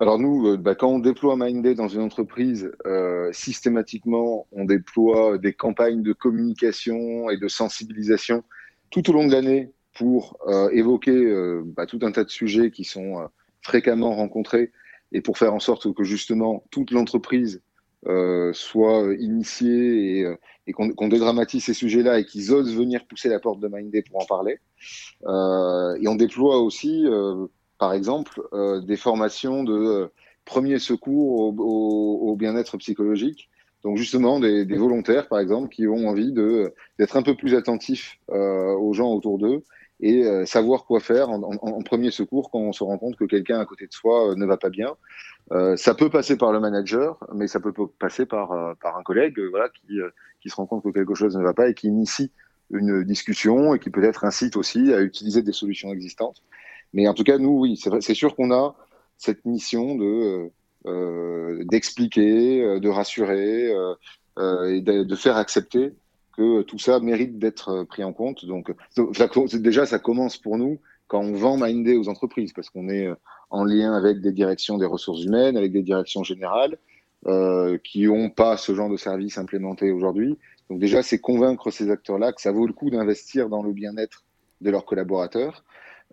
Alors 0.00 0.20
nous, 0.20 0.46
euh, 0.46 0.56
bah, 0.56 0.76
quand 0.76 0.88
on 0.88 1.00
déploie 1.00 1.36
Mindday 1.36 1.74
dans 1.74 1.88
une 1.88 2.02
entreprise, 2.02 2.70
euh, 2.86 3.30
systématiquement, 3.32 4.46
on 4.52 4.64
déploie 4.64 5.38
des 5.38 5.52
campagnes 5.52 6.02
de 6.02 6.12
communication 6.12 7.30
et 7.30 7.36
de 7.36 7.48
sensibilisation 7.48 8.44
tout 8.90 9.10
au 9.10 9.12
long 9.12 9.26
de 9.26 9.32
l'année 9.32 9.72
pour 9.98 10.38
euh, 10.46 10.70
évoquer 10.70 11.10
euh, 11.10 11.62
bah, 11.64 11.84
tout 11.84 11.98
un 12.02 12.12
tas 12.12 12.22
de 12.22 12.30
sujets 12.30 12.70
qui 12.70 12.84
sont 12.84 13.18
euh, 13.18 13.26
fréquemment 13.62 14.14
rencontrés 14.14 14.70
et 15.10 15.20
pour 15.20 15.38
faire 15.38 15.52
en 15.52 15.58
sorte 15.58 15.92
que 15.92 16.04
justement 16.04 16.64
toute 16.70 16.92
l'entreprise 16.92 17.60
soit 18.52 19.12
initiés 19.18 20.20
et, 20.66 20.72
qu'on 20.72 21.08
dédramatise 21.08 21.64
ces 21.64 21.74
sujets-là 21.74 22.20
et 22.20 22.24
qu'ils 22.24 22.52
osent 22.52 22.74
venir 22.74 23.04
pousser 23.06 23.28
la 23.28 23.40
porte 23.40 23.58
de 23.58 23.66
Mindday 23.66 24.02
pour 24.02 24.22
en 24.22 24.24
parler. 24.24 24.60
Et 25.22 26.08
on 26.08 26.14
déploie 26.14 26.60
aussi, 26.60 27.06
par 27.78 27.92
exemple, 27.92 28.40
des 28.86 28.96
formations 28.96 29.64
de 29.64 30.12
premier 30.44 30.78
secours 30.78 31.58
au 31.58 32.36
bien-être 32.36 32.76
psychologique. 32.76 33.50
Donc 33.82 33.96
justement 33.96 34.38
des, 34.38 34.64
des, 34.64 34.76
volontaires, 34.76 35.26
par 35.26 35.40
exemple, 35.40 35.68
qui 35.74 35.88
ont 35.88 36.08
envie 36.08 36.32
d'être 36.32 37.16
un 37.16 37.22
peu 37.22 37.34
plus 37.34 37.56
attentifs 37.56 38.20
aux 38.28 38.92
gens 38.92 39.12
autour 39.12 39.38
d'eux 39.38 39.64
et 40.00 40.24
euh, 40.24 40.46
savoir 40.46 40.84
quoi 40.84 41.00
faire 41.00 41.28
en, 41.30 41.82
premier 41.82 42.10
secours 42.10 42.50
quand 42.50 42.60
on 42.60 42.72
se 42.72 42.84
rend 42.84 42.98
compte 42.98 43.16
que 43.16 43.24
quelqu'un 43.24 43.58
à 43.58 43.64
côté 43.64 43.86
de 43.86 43.92
soi 43.92 44.30
euh, 44.30 44.34
ne 44.36 44.46
va 44.46 44.56
pas 44.56 44.70
bien. 44.70 44.94
Euh, 45.52 45.76
ça 45.76 45.94
peut 45.94 46.10
passer 46.10 46.36
par 46.36 46.52
le 46.52 46.60
manager, 46.60 47.18
mais 47.34 47.48
ça 47.48 47.58
peut 47.58 47.72
passer 47.98 48.26
par, 48.26 48.52
un 48.52 49.02
collègue 49.04 49.40
voilà, 49.50 49.68
qui, 49.70 50.48
se 50.48 50.54
rend 50.54 50.66
compte 50.66 50.84
que 50.84 50.90
quelque 50.90 51.14
chose 51.14 51.36
ne 51.36 51.42
va 51.42 51.52
pas 51.52 51.68
et 51.68 51.74
qui 51.74 51.88
initie 51.88 52.30
une 52.70 53.02
discussion 53.02 53.74
et 53.74 53.78
qui 53.78 53.90
peut-être 53.90 54.24
incite 54.24 54.56
aussi 54.56 54.92
à 54.92 55.00
utiliser 55.00 55.42
des 55.42 55.52
solutions 55.52 55.92
existantes. 55.92 56.42
Mais 56.92 57.08
en 57.08 57.14
tout 57.14 57.24
cas, 57.24 57.38
nous, 57.38 57.58
oui, 57.58 57.76
c'est 58.00 58.14
sûr 58.14 58.36
qu'on 58.36 58.52
a 58.52 58.74
cette 59.16 59.44
mission 59.44 59.96
de 59.96 60.50
d'expliquer, 61.64 62.80
de 62.80 62.88
rassurer 62.88 63.70
et 63.70 64.80
de, 64.80 65.14
faire 65.16 65.36
accepter 65.36 65.92
tout 66.66 66.78
ça 66.78 67.00
mérite 67.00 67.38
d'être 67.38 67.84
pris 67.84 68.04
en 68.04 68.12
compte. 68.12 68.44
Donc, 68.44 68.72
déjà, 69.54 69.86
ça 69.86 69.98
commence 69.98 70.36
pour 70.36 70.58
nous 70.58 70.78
quand 71.06 71.20
on 71.20 71.32
vend 71.32 71.56
Mindé 71.56 71.96
aux 71.96 72.08
entreprises, 72.08 72.52
parce 72.52 72.70
qu'on 72.70 72.88
est 72.88 73.08
en 73.50 73.64
lien 73.64 73.94
avec 73.94 74.20
des 74.20 74.32
directions 74.32 74.78
des 74.78 74.86
ressources 74.86 75.24
humaines, 75.24 75.56
avec 75.56 75.72
des 75.72 75.82
directions 75.82 76.22
générales, 76.22 76.78
euh, 77.26 77.78
qui 77.82 78.06
n'ont 78.06 78.30
pas 78.30 78.56
ce 78.56 78.74
genre 78.74 78.88
de 78.88 78.96
service 78.96 79.38
implémenté 79.38 79.90
aujourd'hui. 79.90 80.38
Donc 80.70 80.78
déjà, 80.78 81.02
c'est 81.02 81.18
convaincre 81.18 81.70
ces 81.70 81.90
acteurs-là 81.90 82.32
que 82.32 82.40
ça 82.40 82.52
vaut 82.52 82.66
le 82.66 82.72
coup 82.72 82.90
d'investir 82.90 83.48
dans 83.48 83.62
le 83.62 83.72
bien-être 83.72 84.24
de 84.60 84.70
leurs 84.70 84.84
collaborateurs. 84.84 85.64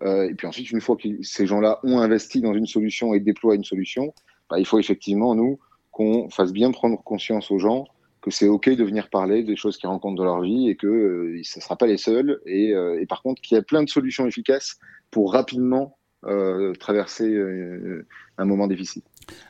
Euh, 0.02 0.28
et 0.28 0.34
puis 0.34 0.46
ensuite, 0.46 0.70
une 0.72 0.80
fois 0.80 0.96
que 0.96 1.08
ces 1.22 1.46
gens-là 1.46 1.78
ont 1.84 2.00
investi 2.00 2.40
dans 2.40 2.54
une 2.54 2.66
solution 2.66 3.14
et 3.14 3.20
déploient 3.20 3.54
une 3.54 3.64
solution, 3.64 4.14
bah, 4.50 4.58
il 4.58 4.66
faut 4.66 4.80
effectivement, 4.80 5.34
nous, 5.34 5.60
qu'on 5.92 6.28
fasse 6.28 6.52
bien 6.52 6.72
prendre 6.72 7.00
conscience 7.02 7.50
aux 7.50 7.58
gens 7.58 7.86
que 8.26 8.32
c'est 8.32 8.48
OK 8.48 8.68
de 8.68 8.82
venir 8.82 9.08
parler 9.08 9.44
des 9.44 9.54
choses 9.54 9.76
qu'ils 9.78 9.88
rencontrent 9.88 10.16
dans 10.16 10.24
leur 10.24 10.42
vie 10.42 10.68
et 10.68 10.74
que 10.74 10.88
euh, 10.88 11.38
ne 11.38 11.42
sera 11.60 11.76
pas 11.76 11.86
les 11.86 11.96
seuls. 11.96 12.40
Et, 12.44 12.74
euh, 12.74 13.00
et 13.00 13.06
par 13.06 13.22
contre, 13.22 13.40
qu'il 13.40 13.54
y 13.54 13.58
a 13.58 13.62
plein 13.62 13.84
de 13.84 13.88
solutions 13.88 14.26
efficaces 14.26 14.78
pour 15.12 15.32
rapidement 15.32 15.96
euh, 16.24 16.72
traverser 16.74 17.28
euh, 17.28 18.04
un 18.36 18.44
moment 18.44 18.66
difficile. 18.66 19.02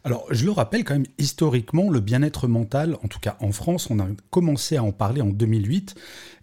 Alors, 0.04 0.26
je 0.30 0.44
le 0.44 0.50
rappelle 0.50 0.84
quand 0.84 0.92
même, 0.92 1.06
historiquement, 1.16 1.88
le 1.88 2.00
bien-être 2.00 2.48
mental, 2.48 2.98
en 3.02 3.08
tout 3.08 3.18
cas 3.18 3.38
en 3.40 3.50
France, 3.50 3.88
on 3.88 3.98
a 3.98 4.06
commencé 4.28 4.76
à 4.76 4.82
en 4.82 4.92
parler 4.92 5.22
en 5.22 5.30
2008, 5.30 5.94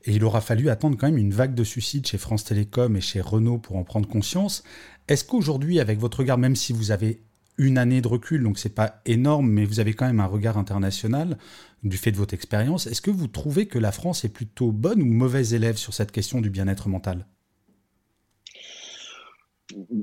et 0.06 0.12
il 0.13 0.24
aura 0.24 0.42
fallu 0.42 0.70
attendre 0.70 0.98
quand 0.98 1.06
même 1.06 1.20
une 1.20 1.34
vague 1.34 1.54
de 1.54 1.63
suicides 1.63 2.08
chez 2.08 2.18
France 2.18 2.46
Télécom 2.46 2.96
et 2.96 3.02
chez 3.02 3.22
Renault 3.22 3.60
pour 3.60 3.75
en 3.75 3.84
prendre 3.84 4.08
conscience. 4.08 4.63
Est-ce 5.08 5.24
qu'aujourd'hui, 5.24 5.80
avec 5.80 6.00
votre 6.00 6.20
regard, 6.20 6.40
même 6.40 6.56
si 6.56 6.74
vous 6.74 6.90
avez 6.90 7.22
une 7.57 7.77
année 7.77 8.01
de 8.01 8.07
recul, 8.07 8.43
donc 8.43 8.57
c'est 8.57 8.74
pas 8.74 9.01
énorme, 9.05 9.50
mais 9.50 9.65
vous 9.65 9.79
avez 9.79 9.93
quand 9.93 10.05
même 10.05 10.19
un 10.19 10.25
regard 10.25 10.57
international 10.57 11.38
du 11.83 11.98
fait 11.98 12.12
de 12.12 12.17
votre 12.17 12.33
expérience, 12.33 12.88
est-ce 12.88 13.01
que 13.01 13.12
vous 13.12 13.27
trouvez 13.27 13.65
que 13.67 13.77
la 13.77 13.91
France 13.91 14.24
est 14.24 14.33
plutôt 14.33 14.72
bonne 14.72 15.01
ou 15.01 15.05
mauvaise 15.05 15.53
élève 15.53 15.75
sur 15.75 15.93
cette 15.93 16.12
question 16.12 16.41
du 16.41 16.50
bien-être 16.50 16.88
mental? 16.88 17.25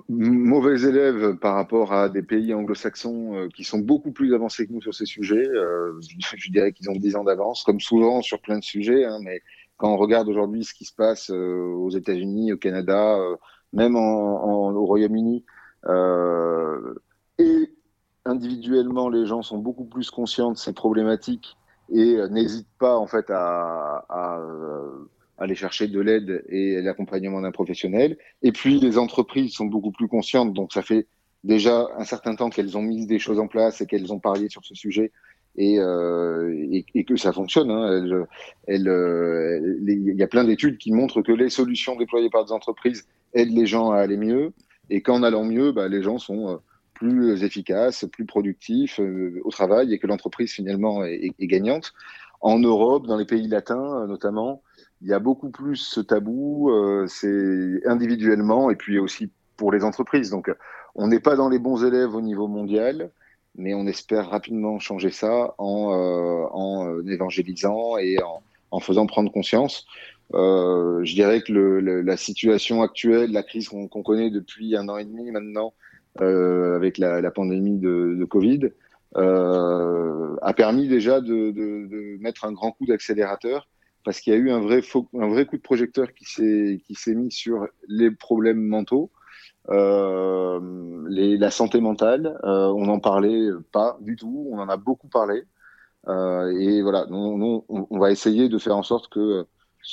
Mauvais 0.08 0.82
élèves 0.82 1.36
par 1.36 1.54
rapport 1.54 1.92
à 1.92 2.08
des 2.08 2.22
pays 2.22 2.52
anglo-saxons 2.52 3.36
euh, 3.36 3.48
qui 3.54 3.62
sont 3.62 3.78
beaucoup 3.78 4.10
plus 4.10 4.34
avancés 4.34 4.66
que 4.66 4.72
nous 4.72 4.82
sur 4.82 4.94
ces 4.94 5.06
sujets. 5.06 5.46
Euh, 5.48 5.92
je, 6.36 6.50
dirais 6.50 6.72
qu'ils 6.72 6.90
ont 6.90 6.96
10 6.96 7.16
ans 7.16 7.24
d'avance, 7.24 7.62
comme 7.62 7.78
souvent 7.78 8.20
sur 8.20 8.40
plein 8.40 8.58
de 8.58 8.64
sujets. 8.64 9.04
Hein, 9.04 9.18
mais 9.22 9.42
quand 9.76 9.92
on 9.92 9.96
regarde 9.96 10.28
aujourd'hui 10.28 10.64
ce 10.64 10.74
qui 10.74 10.84
se 10.84 10.94
passe 10.94 11.30
euh, 11.30 11.72
aux 11.76 11.90
États-Unis, 11.90 12.52
au 12.52 12.56
Canada, 12.56 13.16
même 13.72 13.94
au 13.94 14.84
Royaume-Uni, 14.86 15.44
et 17.40 17.70
individuellement, 18.24 19.08
les 19.08 19.26
gens 19.26 19.42
sont 19.42 19.58
beaucoup 19.58 19.84
plus 19.84 20.10
conscients 20.10 20.52
de 20.52 20.58
ces 20.58 20.72
problématiques 20.72 21.56
et 21.92 22.16
n'hésitent 22.30 22.76
pas 22.78 22.96
en 22.96 23.06
fait 23.06 23.30
à, 23.30 24.04
à 24.08 24.40
aller 25.38 25.54
chercher 25.54 25.88
de 25.88 26.00
l'aide 26.00 26.44
et 26.48 26.80
l'accompagnement 26.82 27.40
d'un 27.40 27.50
professionnel. 27.50 28.18
Et 28.42 28.52
puis, 28.52 28.78
les 28.78 28.98
entreprises 28.98 29.54
sont 29.54 29.64
beaucoup 29.64 29.90
plus 29.90 30.06
conscientes, 30.06 30.52
donc 30.52 30.72
ça 30.72 30.82
fait 30.82 31.06
déjà 31.42 31.88
un 31.96 32.04
certain 32.04 32.34
temps 32.34 32.50
qu'elles 32.50 32.76
ont 32.76 32.82
mis 32.82 33.06
des 33.06 33.18
choses 33.18 33.40
en 33.40 33.48
place 33.48 33.80
et 33.80 33.86
qu'elles 33.86 34.12
ont 34.12 34.20
parié 34.20 34.48
sur 34.50 34.64
ce 34.64 34.74
sujet 34.74 35.10
et, 35.56 35.78
euh, 35.78 36.82
que 37.06 37.16
ça 37.16 37.32
fonctionne. 37.32 37.70
Hein. 37.70 38.26
Il 38.68 40.14
y 40.16 40.22
a 40.22 40.26
plein 40.26 40.44
d'études 40.44 40.78
qui 40.78 40.92
montrent 40.92 41.22
que 41.22 41.32
les 41.32 41.48
solutions 41.48 41.96
déployées 41.96 42.30
par 42.30 42.44
des 42.44 42.52
entreprises 42.52 43.06
aident 43.32 43.52
les 43.52 43.66
gens 43.66 43.90
à 43.90 43.98
aller 43.98 44.18
mieux 44.18 44.52
et 44.90 45.00
qu'en 45.02 45.22
allant 45.22 45.44
mieux, 45.44 45.72
bah, 45.72 45.88
les 45.88 46.02
gens 46.02 46.18
sont 46.18 46.48
euh, 46.48 46.56
plus 47.00 47.42
efficaces, 47.42 48.04
plus 48.12 48.26
productifs 48.26 49.00
euh, 49.00 49.40
au 49.44 49.50
travail 49.50 49.94
et 49.94 49.98
que 49.98 50.06
l'entreprise 50.06 50.52
finalement 50.52 51.02
est, 51.02 51.32
gagnante. 51.40 51.94
En 52.42 52.58
Europe, 52.58 53.06
dans 53.06 53.16
les 53.16 53.24
pays 53.24 53.48
latins 53.48 54.06
notamment, 54.06 54.62
il 55.00 55.08
y 55.08 55.14
a 55.14 55.18
beaucoup 55.18 55.50
plus 55.50 55.76
ce 55.76 56.00
tabou, 56.00 56.70
euh, 56.70 57.06
c'est 57.08 57.86
individuellement 57.86 58.70
et 58.70 58.76
puis 58.76 58.98
aussi 58.98 59.30
pour 59.56 59.72
les 59.72 59.82
entreprises. 59.82 60.30
Donc, 60.30 60.50
on 60.94 61.08
n'est 61.08 61.20
pas 61.20 61.36
dans 61.36 61.48
les 61.48 61.58
bons 61.58 61.84
élèves 61.84 62.14
au 62.14 62.20
niveau 62.20 62.48
mondial, 62.48 63.10
mais 63.56 63.72
on 63.72 63.86
espère 63.86 64.28
rapidement 64.28 64.78
changer 64.78 65.10
ça 65.10 65.54
en, 65.56 65.92
euh, 65.92 66.46
en 66.52 66.86
euh, 66.86 67.06
évangélisant 67.08 67.96
et 67.96 68.22
en, 68.22 68.42
en, 68.70 68.80
faisant 68.80 69.06
prendre 69.06 69.32
conscience. 69.32 69.86
Euh, 70.34 71.02
je 71.04 71.14
dirais 71.14 71.40
que 71.40 71.52
la 71.52 72.16
situation 72.18 72.82
actuelle, 72.82 73.32
la 73.32 73.42
crise 73.42 73.68
qu'on 73.68 73.88
connaît 73.88 74.30
depuis 74.30 74.76
un 74.76 74.88
an 74.88 74.98
et 74.98 75.04
demi 75.04 75.30
maintenant, 75.30 75.72
euh, 75.72 75.89
avec 76.18 76.98
la, 76.98 77.30
pandémie 77.30 77.78
de, 77.78 78.24
Covid, 78.24 78.70
a 79.14 80.52
permis 80.54 80.88
déjà 80.88 81.20
de, 81.20 82.18
mettre 82.20 82.44
un 82.44 82.52
grand 82.52 82.72
coup 82.72 82.86
d'accélérateur 82.86 83.68
parce 84.04 84.20
qu'il 84.20 84.32
y 84.32 84.36
a 84.36 84.38
eu 84.38 84.50
un 84.50 84.60
vrai, 84.60 84.80
coup 84.82 85.08
de 85.12 85.62
projecteur 85.62 86.08
qui 86.14 86.24
s'est 86.24 87.14
mis 87.14 87.30
sur 87.30 87.66
les 87.88 88.10
problèmes 88.10 88.62
mentaux, 88.62 89.10
euh, 89.68 90.58
la 91.08 91.50
santé 91.50 91.80
mentale. 91.80 92.38
Euh, 92.44 92.68
on 92.68 92.86
n'en 92.86 92.98
parlait 92.98 93.48
pas 93.72 93.98
du 94.00 94.16
tout, 94.16 94.48
on 94.50 94.58
en 94.58 94.68
a 94.68 94.76
beaucoup 94.76 95.08
parlé. 95.08 95.44
Euh, 96.08 96.50
et 96.58 96.82
voilà, 96.82 97.06
on, 97.10 97.64
on, 97.68 97.98
va 97.98 98.10
essayer 98.10 98.48
de 98.48 98.58
faire 98.58 98.76
en 98.76 98.82
sorte 98.82 99.08
que 99.08 99.46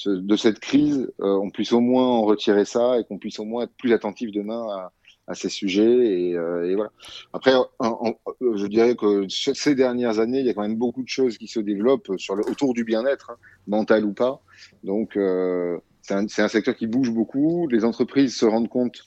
de 0.05 0.35
cette 0.35 0.59
crise, 0.59 1.11
euh, 1.19 1.37
on 1.37 1.49
puisse 1.49 1.73
au 1.73 1.81
moins 1.81 2.05
en 2.05 2.21
retirer 2.23 2.65
ça 2.65 2.97
et 2.99 3.03
qu'on 3.03 3.17
puisse 3.17 3.39
au 3.39 3.45
moins 3.45 3.63
être 3.63 3.75
plus 3.77 3.93
attentif 3.93 4.31
demain 4.31 4.67
à, 4.69 4.91
à 5.27 5.35
ces 5.35 5.49
sujets. 5.49 6.29
Et, 6.29 6.37
euh, 6.37 6.73
voilà. 6.75 6.91
Après, 7.33 7.53
je 7.81 8.67
dirais 8.67 8.95
que 8.95 9.27
ces 9.29 9.75
dernières 9.75 10.19
années, 10.19 10.39
il 10.39 10.45
y 10.45 10.49
a 10.49 10.53
quand 10.53 10.61
même 10.61 10.77
beaucoup 10.77 11.03
de 11.03 11.09
choses 11.09 11.37
qui 11.37 11.47
se 11.47 11.59
développent 11.59 12.09
autour 12.09 12.73
du 12.73 12.83
bien-être, 12.83 13.31
hein, 13.31 13.37
mental 13.67 14.05
ou 14.05 14.13
pas. 14.13 14.41
Donc, 14.83 15.17
euh, 15.17 15.77
c'est 16.01 16.41
un, 16.41 16.47
secteur 16.47 16.75
qui 16.75 16.87
bouge 16.87 17.11
beaucoup. 17.11 17.67
Les 17.67 17.83
entreprises 17.83 18.35
se 18.35 18.45
rendent 18.45 18.69
compte 18.69 19.03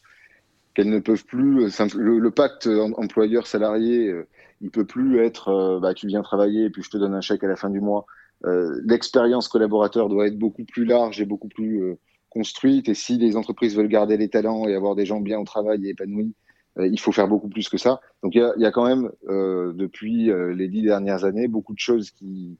qu'elles 0.74 0.90
ne 0.90 0.98
peuvent 0.98 1.24
plus. 1.24 1.70
Le, 1.96 2.18
le 2.18 2.30
pacte 2.30 2.66
employeur-salarié, 2.66 4.08
euh, 4.08 4.28
il 4.60 4.70
peut 4.70 4.84
plus 4.84 5.20
être 5.20 5.48
euh, 5.48 5.80
bah, 5.80 5.94
tu 5.94 6.06
viens 6.06 6.22
travailler 6.22 6.64
et 6.64 6.70
puis 6.70 6.82
je 6.82 6.90
te 6.90 6.98
donne 6.98 7.14
un 7.14 7.20
chèque 7.20 7.42
à 7.44 7.48
la 7.48 7.56
fin 7.56 7.70
du 7.70 7.80
mois. 7.80 8.06
Euh, 8.44 8.80
L'expérience 8.84 9.48
collaborateur 9.48 10.08
doit 10.08 10.26
être 10.26 10.38
beaucoup 10.38 10.64
plus 10.64 10.84
large 10.84 11.20
et 11.20 11.24
beaucoup 11.24 11.48
plus 11.48 11.96
construite. 12.30 12.88
Et 12.88 12.94
si 12.94 13.18
les 13.18 13.36
entreprises 13.36 13.76
veulent 13.76 13.88
garder 13.88 14.16
les 14.16 14.28
talents 14.28 14.66
et 14.66 14.74
avoir 14.74 14.94
des 14.94 15.04
gens 15.04 15.20
bien 15.20 15.38
au 15.38 15.44
travail 15.44 15.86
et 15.86 15.90
épanouis, 15.90 16.34
euh, 16.78 16.86
il 16.86 17.00
faut 17.00 17.12
faire 17.12 17.28
beaucoup 17.28 17.48
plus 17.48 17.68
que 17.68 17.76
ça. 17.76 18.00
Donc 18.22 18.34
il 18.34 18.52
y 18.56 18.66
a, 18.66 18.70
quand 18.70 18.86
même, 18.86 19.10
euh, 19.28 19.72
depuis 19.72 20.30
euh, 20.30 20.54
les 20.54 20.68
dix 20.68 20.82
dernières 20.82 21.24
années, 21.24 21.48
beaucoup 21.48 21.74
de 21.74 21.78
choses 21.78 22.10
qui, 22.10 22.56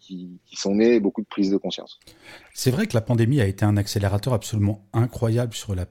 sont 0.52 0.74
nées, 0.74 1.00
beaucoup 1.00 1.22
de 1.22 1.26
prises 1.26 1.50
de 1.50 1.56
conscience. 1.56 2.00
C'est 2.52 2.70
vrai 2.70 2.86
que 2.86 2.94
la 2.94 3.00
pandémie 3.00 3.40
a 3.40 3.46
été 3.46 3.64
un 3.64 3.76
accélérateur 3.76 4.34
absolument 4.34 4.84
incroyable 4.92 5.54
sur 5.54 5.74
la, 5.74 5.86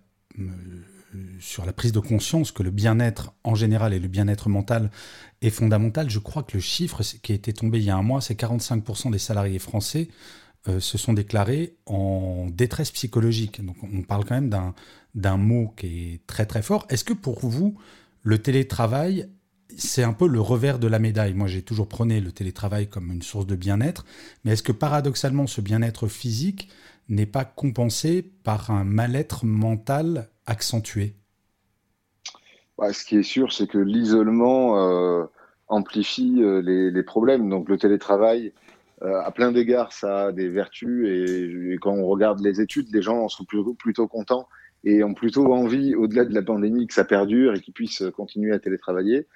sur 1.40 1.66
la 1.66 1.72
prise 1.74 1.94
de 1.94 2.00
conscience 2.00 2.52
que 2.52 2.62
le 2.62 2.72
bien-être 2.72 3.34
en 3.44 3.56
général 3.56 3.94
et 3.94 4.00
le 4.00 4.10
bien-être 4.10 4.50
mental 4.50 4.92
est 5.42 5.50
fondamental. 5.50 6.10
Je 6.10 6.20
crois 6.20 6.44
que 6.44 6.56
le 6.56 6.60
chiffre 6.60 7.02
qui 7.24 7.34
été 7.34 7.54
tombé 7.54 7.80
il 7.80 7.86
y 7.86 7.90
a 7.90 7.96
un 7.96 8.04
mois, 8.04 8.20
c'est 8.20 8.40
45% 8.40 9.12
des 9.12 9.18
salariés 9.18 9.60
français 9.60 10.10
euh, 10.68 10.80
se 10.80 10.98
sont 10.98 11.14
déclarés 11.14 11.78
en 11.86 12.48
détresse 12.52 12.92
psychologique. 12.92 13.64
Donc 13.64 13.78
on 13.82 14.02
parle 14.02 14.26
quand 14.26 14.36
même 14.36 14.74
d'un 15.16 15.38
mot 15.38 15.74
qui 15.78 16.14
est 16.14 16.28
très 16.28 16.46
très 16.46 16.62
fort. 16.62 16.86
Est-ce 16.90 17.04
que 17.04 17.14
pour 17.14 17.40
vous, 17.40 17.78
le 18.24 18.40
télétravail, 18.40 19.30
c'est 19.78 20.04
un 20.04 20.12
peu 20.12 20.28
le 20.28 20.42
revers 20.42 20.78
de 20.80 20.88
la 20.88 21.00
médaille? 21.00 21.34
Moi 21.34 21.48
j'ai 21.48 21.62
toujours 21.62 21.88
prôné 21.88 22.20
le 22.20 22.32
télétravail 22.32 22.88
comme 22.88 23.12
une 23.12 23.22
source 23.22 23.48
de 23.48 23.56
bien-être, 23.56 24.06
mais 24.44 24.52
est-ce 24.52 24.64
que 24.64 24.74
paradoxalement 24.74 25.48
ce 25.48 25.62
bien-être 25.62 26.08
physique 26.08 26.70
n'est 27.08 27.26
pas 27.26 27.46
compensé 27.46 28.22
par 28.22 28.70
un 28.70 28.84
mal-être 28.84 29.46
mental 29.46 30.30
accentué? 30.46 31.16
Bah, 32.78 32.94
Ce 32.94 33.04
qui 33.06 33.18
est 33.18 33.24
sûr, 33.24 33.54
c'est 33.54 33.68
que 33.68 33.78
l'isolement 33.78 34.78
euh, 34.78 35.26
amplifie 35.68 36.42
euh, 36.42 36.62
les, 36.62 36.92
les, 36.92 37.04
problèmes. 37.04 37.50
Donc 37.50 37.70
le 37.70 37.78
télétravail, 37.78 38.54
euh, 39.02 39.22
à 39.22 39.32
plein 39.32 39.52
d'égards, 39.52 39.94
ça 39.94 40.28
a 40.28 40.32
des 40.32 40.50
vertus 40.50 41.08
et, 41.08 41.78
quand 41.80 41.94
on 41.94 42.06
regarde 42.06 42.42
les 42.42 42.60
études, 42.60 42.94
les 42.94 43.02
gens 43.02 43.20
en 43.20 43.30
sont 43.30 43.46
plutôt, 43.46 43.74
plutôt 43.74 44.08
contents 44.08 44.48
et 44.84 45.04
ont 45.04 45.14
plutôt 45.14 45.54
envie, 45.54 45.96
au-delà 45.96 46.26
de 46.26 46.34
la 46.34 46.42
pandémie, 46.42 46.88
que 46.88 46.94
ça 46.94 47.06
perdure 47.06 47.54
et 47.54 47.60
qu'ils 47.60 47.74
puissent 47.74 48.04
continuer 48.16 48.54
à 48.54 48.60
télétravailler. 48.60 49.28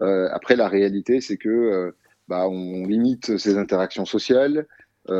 Euh, 0.00 0.28
après, 0.32 0.56
la 0.56 0.68
réalité, 0.68 1.20
c'est 1.20 1.36
que 1.36 1.48
euh, 1.48 1.90
bah, 2.28 2.48
on 2.48 2.86
limite 2.86 3.36
ces 3.38 3.56
interactions 3.58 4.04
sociales. 4.04 4.66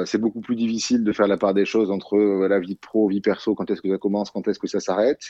C'est 0.04 0.18
beaucoup 0.18 0.40
plus 0.40 0.56
difficile 0.56 1.04
de 1.04 1.12
faire 1.12 1.28
la 1.28 1.36
part 1.36 1.54
des 1.54 1.64
choses 1.64 1.92
entre 1.92 2.18
la 2.48 2.58
vie 2.58 2.74
pro, 2.74 3.06
vie 3.06 3.20
perso, 3.20 3.54
quand 3.54 3.70
est-ce 3.70 3.80
que 3.80 3.88
ça 3.88 3.98
commence, 3.98 4.32
quand 4.32 4.48
est-ce 4.48 4.58
que 4.58 4.66
ça 4.66 4.80
s'arrête. 4.80 5.20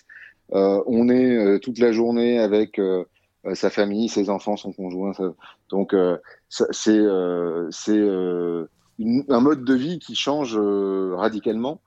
on 0.49 1.11
est 1.11 1.61
toute 1.61 1.79
la 1.79 1.93
journée 1.93 2.39
avec 2.39 2.81
sa 3.55 3.71
famille, 3.71 4.09
ses 4.09 4.31
enfants, 4.31 4.57
son 4.57 4.73
conjoint. 4.73 5.13
Donc 5.71 5.95
euh, 5.95 6.17
c'est 6.49 6.99
euh, 6.99 7.71
un 8.99 9.41
mode 9.41 9.65
de 9.65 9.75
vie 9.75 9.99
qui 9.99 10.15
change 10.15 10.57
radicalement. 10.57 11.81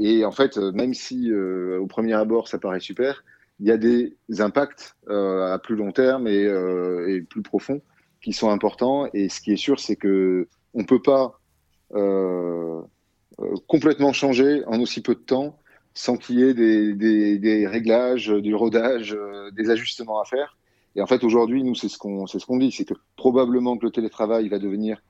et 0.00 0.24
en 0.24 0.32
fait, 0.32 0.56
même 0.56 0.94
si 0.94 1.32
au 1.32 1.86
premier 1.86 2.14
abord 2.14 2.48
ça 2.48 2.58
paraît 2.58 2.80
super, 2.80 3.24
il 3.60 3.66
y 3.66 3.72
a 3.72 3.76
des 3.76 4.16
impacts 4.38 4.96
à 5.08 5.58
plus 5.62 5.76
long 5.76 5.92
terme 5.92 6.26
et, 6.28 7.20
plus 7.22 7.42
profonds 7.42 7.80
qui 8.20 8.32
sont 8.32 8.50
importants. 8.50 9.08
Et 9.14 9.28
ce 9.28 9.40
qui 9.40 9.52
est 9.52 9.56
sûr, 9.56 9.80
c'est 9.80 9.96
que 9.96 10.48
on 10.74 10.84
peut 10.84 11.02
pas 11.02 11.40
complètement 13.66 14.12
changer 14.12 14.64
en 14.66 14.80
aussi 14.80 15.02
peu 15.02 15.14
de 15.14 15.20
temps 15.20 15.58
sans 15.94 16.16
qu'il 16.16 16.38
y 16.38 16.44
ait 16.44 16.54
des, 16.54 16.94
des, 17.38 17.66
réglages, 17.66 18.28
du 18.28 18.54
rodage, 18.54 19.16
des 19.52 19.70
ajustements 19.70 20.20
à 20.20 20.24
faire. 20.24 20.57
Et 20.98 21.00
en 21.00 21.06
fait, 21.06 21.22
aujourd'hui, 21.22 21.62
nous, 21.62 21.76
c'est 21.76 21.88
ce 21.88 21.96
qu'on 21.96 22.26
ce 22.26 22.44
qu'on 22.44 22.56
dit, 22.56 22.72
c'est 22.72 22.84
que 22.84 22.94
probablement 23.14 23.78
que 23.78 23.86
le 23.86 23.92
télétravail 23.92 24.48
va 24.48 24.58
devenir 24.58 25.00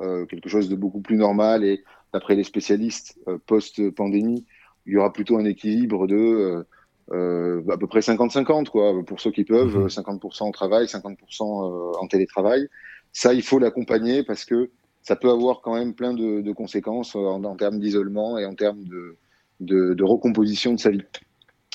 euh, 0.00 0.26
quelque 0.26 0.48
chose 0.48 0.68
de 0.68 0.74
beaucoup 0.74 1.00
plus 1.00 1.16
normal 1.16 1.62
et 1.62 1.84
d'après 2.12 2.34
les 2.34 2.42
spécialistes, 2.42 3.16
euh, 3.28 3.38
post-pandémie, 3.46 4.44
il 4.86 4.94
y 4.94 4.96
aura 4.96 5.12
plutôt 5.12 5.38
un 5.38 5.44
équilibre 5.44 6.08
de 6.08 6.66
euh, 7.12 7.62
à 7.70 7.76
peu 7.76 7.86
près 7.86 8.00
50-50, 8.00 8.70
quoi, 8.70 8.92
pour 9.06 9.20
ceux 9.20 9.30
qui 9.30 9.44
peuvent, 9.44 9.86
50% 9.86 10.42
mhm. 10.42 10.48
en 10.48 10.50
travail, 10.50 10.86
50% 10.86 11.96
en 11.96 12.06
télétravail. 12.08 12.66
Ça, 13.12 13.32
il 13.32 13.42
faut 13.42 13.60
l'accompagner 13.60 14.24
parce 14.24 14.44
que 14.44 14.70
ça 15.02 15.14
peut 15.14 15.30
avoir 15.30 15.60
quand 15.60 15.74
même 15.74 15.94
plein 15.94 16.12
de, 16.12 16.40
de 16.40 16.52
conséquences 16.52 17.14
en, 17.14 17.44
en 17.44 17.54
termes 17.54 17.78
d'isolement 17.78 18.36
et 18.36 18.46
en 18.46 18.56
termes 18.56 18.82
de, 18.82 19.16
de, 19.60 19.94
de, 19.94 20.02
recomposition 20.04 20.72
de 20.72 20.80
sa 20.80 20.90
vie. 20.90 21.04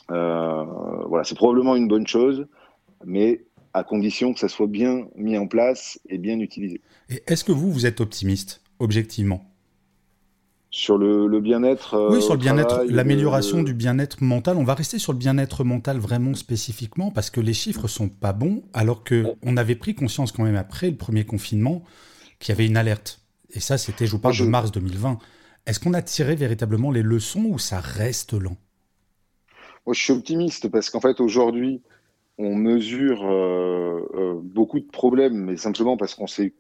voilà, 0.10 1.24
c'est 1.24 1.36
probablement 1.36 1.78
une 1.78 1.88
bonne 1.88 2.08
chose, 2.08 2.46
mais 3.06 3.46
à 3.74 3.84
condition 3.84 4.34
que 4.34 4.40
ça 4.40 4.50
soit 4.50 4.68
bien 4.68 5.08
mis 5.16 5.38
en 5.38 5.48
place 5.48 6.00
et 6.10 6.18
bien 6.18 6.40
utilisé. 6.40 6.82
Et 7.10 7.24
est-ce 7.28 7.44
que 7.44 7.51
vous, 7.51 7.72
vous 7.72 7.86
êtes 7.86 8.01
optimiste, 8.01 8.62
objectivement? 8.80 9.46
Sur 10.74 10.98
le, 10.98 11.40
bien-être 11.42 12.10
Oui, 12.12 12.22
sur 12.22 12.34
le 12.34 12.40
bien-être, 12.40 12.86
l'amélioration 12.88 13.62
du 13.62 13.74
bien-être 13.74 14.24
mental. 14.24 14.56
On 14.56 14.63
va 14.63 14.74
rester 14.74 15.00
sur 15.00 15.12
le 15.12 15.18
bien-être 15.18 15.66
mental 15.66 15.98
vraiment 15.98 16.34
spécifiquement 16.34 17.12
parce 17.12 17.30
que 17.30 17.42
les 17.42 17.54
chiffres 17.54 17.90
sont 17.90 18.08
pas 18.08 18.32
bons, 18.32 18.63
alors 18.74 19.04
que 19.04 19.25
on 19.44 19.58
avait 19.58 19.75
pris 19.75 19.96
conscience 19.96 20.32
quand 20.32 20.44
même 20.44 20.56
après 20.56 20.90
le 20.90 20.96
premier 20.96 21.25
confinement 21.25 21.84
qu'il 22.40 22.54
y 22.54 22.56
avait 22.56 22.68
une 22.68 22.78
alerte. 22.78 23.20
Et 23.50 23.60
ça, 23.60 23.78
c'était, 23.78 24.06
je 24.06 24.12
vous 24.12 24.20
parle 24.20 24.38
de 24.38 24.46
mars 24.46 24.72
2020. 24.72 25.20
Est-ce 25.66 25.82
qu'on 25.82 25.94
a 25.94 26.01
tiré 26.01 26.36
véritablement 26.36 26.90
les 26.90 27.04
leçons 27.04 27.44
ou 27.50 27.60
ça 27.60 27.82
reste 27.82 28.32
lent? 28.32 28.56
Moi, 29.86 29.94
je 29.94 30.01
suis 30.01 30.13
optimiste 30.13 30.70
parce 30.70 30.90
qu'en 30.90 31.01
fait, 31.01 31.20
aujourd'hui, 31.20 31.82
on 32.38 32.56
mesure 32.56 33.24
euh, 33.26 34.08
euh, 34.14 34.40
beaucoup 34.42 34.80
de 34.80 34.86
problèmes, 34.86 35.36
mais 35.36 35.58
simplement 35.58 35.98
parce 35.98 36.16
qu'on 36.16 36.28
s'est, 36.28 36.54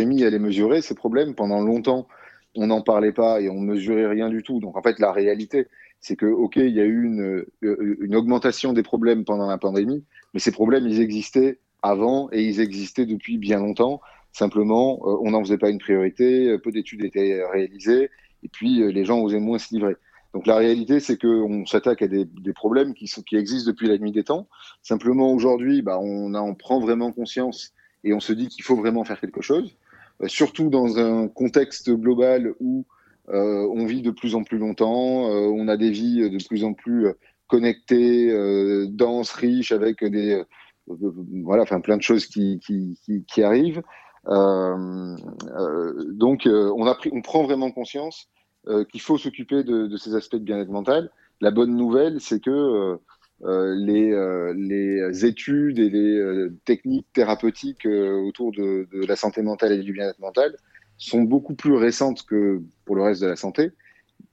mis 0.00 0.24
à 0.24 0.30
les 0.30 0.38
mesurer, 0.38 0.82
ces 0.82 0.94
problèmes. 0.94 1.34
Pendant 1.34 1.60
longtemps, 1.60 2.08
on 2.54 2.68
n'en 2.68 2.82
parlait 2.82 3.12
pas 3.12 3.40
et 3.40 3.48
on 3.48 3.60
mesurait 3.60 4.06
rien 4.06 4.28
du 4.28 4.42
tout. 4.42 4.60
Donc 4.60 4.76
en 4.76 4.82
fait, 4.82 4.98
la 4.98 5.12
réalité, 5.12 5.66
c'est 6.00 6.16
que, 6.16 6.26
OK, 6.26 6.56
il 6.56 6.70
y 6.70 6.80
a 6.80 6.84
eu 6.84 7.04
une, 7.04 7.44
euh, 7.62 7.96
une 8.00 8.16
augmentation 8.16 8.72
des 8.72 8.82
problèmes 8.82 9.24
pendant 9.24 9.46
la 9.46 9.58
pandémie, 9.58 10.04
mais 10.32 10.40
ces 10.40 10.52
problèmes, 10.52 10.86
ils 10.86 11.00
existaient 11.00 11.58
avant 11.82 12.28
et 12.32 12.42
ils 12.42 12.60
existaient 12.60 13.06
depuis 13.06 13.38
bien 13.38 13.58
longtemps. 13.58 14.00
Simplement, 14.32 15.00
on 15.02 15.32
n'en 15.32 15.40
faisait 15.40 15.58
pas 15.58 15.70
une 15.70 15.78
priorité, 15.78 16.56
peu 16.58 16.70
d'études 16.70 17.04
étaient 17.04 17.42
réalisées, 17.52 18.10
et 18.44 18.48
puis 18.48 18.92
les 18.92 19.04
gens 19.04 19.20
osaient 19.20 19.40
moins 19.40 19.58
se 19.58 19.74
livrer. 19.74 19.96
Donc 20.32 20.46
la 20.46 20.56
réalité, 20.56 21.00
c'est 21.00 21.20
qu'on 21.20 21.66
s'attaque 21.66 22.02
à 22.02 22.08
des, 22.08 22.26
problèmes 22.54 22.94
qui, 22.94 23.10
existent 23.32 23.70
depuis 23.70 23.88
la 23.88 23.98
nuit 23.98 24.12
des 24.12 24.24
temps. 24.24 24.48
Simplement 24.82 25.32
aujourd'hui, 25.32 25.82
bah, 25.82 25.98
on 26.00 26.34
en 26.34 26.54
prend 26.54 26.78
vraiment 26.78 27.12
conscience 27.12 27.72
et 28.04 28.14
on 28.14 28.20
se 28.20 28.32
dit 28.32 28.48
qu'il 28.48 28.64
faut 28.64 28.76
vraiment 28.76 29.04
faire 29.04 29.20
quelque 29.20 29.42
chose, 29.42 29.76
euh, 30.22 30.28
surtout 30.28 30.70
dans 30.70 30.98
un 30.98 31.28
contexte 31.28 31.90
global 31.90 32.54
où 32.60 32.86
euh, 33.28 33.68
on 33.74 33.86
vit 33.86 34.02
de 34.02 34.10
plus 34.10 34.34
en 34.34 34.44
plus 34.44 34.58
longtemps, 34.58 35.30
euh, 35.30 35.48
on 35.48 35.68
a 35.68 35.76
des 35.76 35.90
vies 35.90 36.30
de 36.30 36.46
plus 36.46 36.64
en 36.64 36.74
plus 36.74 37.08
connectées, 37.48 38.32
denses, 38.88 39.32
riches, 39.32 39.72
avec 39.72 40.04
des 40.04 40.42
voilà, 40.86 41.64
plein 41.64 41.96
de 41.96 42.02
choses 42.02 42.26
qui, 42.26 42.60
arrivent. 43.42 43.82
donc 44.24 46.46
on 46.46 47.22
prend 47.22 47.42
vraiment 47.42 47.72
conscience 47.72 48.28
euh, 48.68 48.84
qu'il 48.84 49.00
faut 49.00 49.18
s'occuper 49.18 49.64
de, 49.64 49.96
ces 49.96 50.14
aspects 50.14 50.36
de 50.36 50.44
bien-être 50.44 50.70
mental. 50.70 51.10
La 51.40 51.50
bonne 51.50 51.74
nouvelle, 51.74 52.20
c'est 52.20 52.40
que 52.40 52.50
euh, 52.50 52.96
euh 53.42 53.74
les, 53.74 54.12
les, 54.54 55.24
études 55.24 55.78
et 55.78 55.88
les 55.88 56.48
techniques 56.66 57.06
thérapeutiques 57.14 57.86
autour 57.86 58.52
de, 58.52 58.86
la 58.92 59.16
santé 59.16 59.42
mentale 59.42 59.72
et 59.72 59.82
du 59.82 59.92
bien-être 59.92 60.18
mental 60.18 60.56
sont 60.98 61.22
beaucoup 61.22 61.54
plus 61.54 61.74
récentes 61.74 62.26
que 62.26 62.60
pour 62.84 62.96
le 62.96 63.02
reste 63.02 63.22
de 63.22 63.28
la 63.28 63.36
santé, 63.36 63.70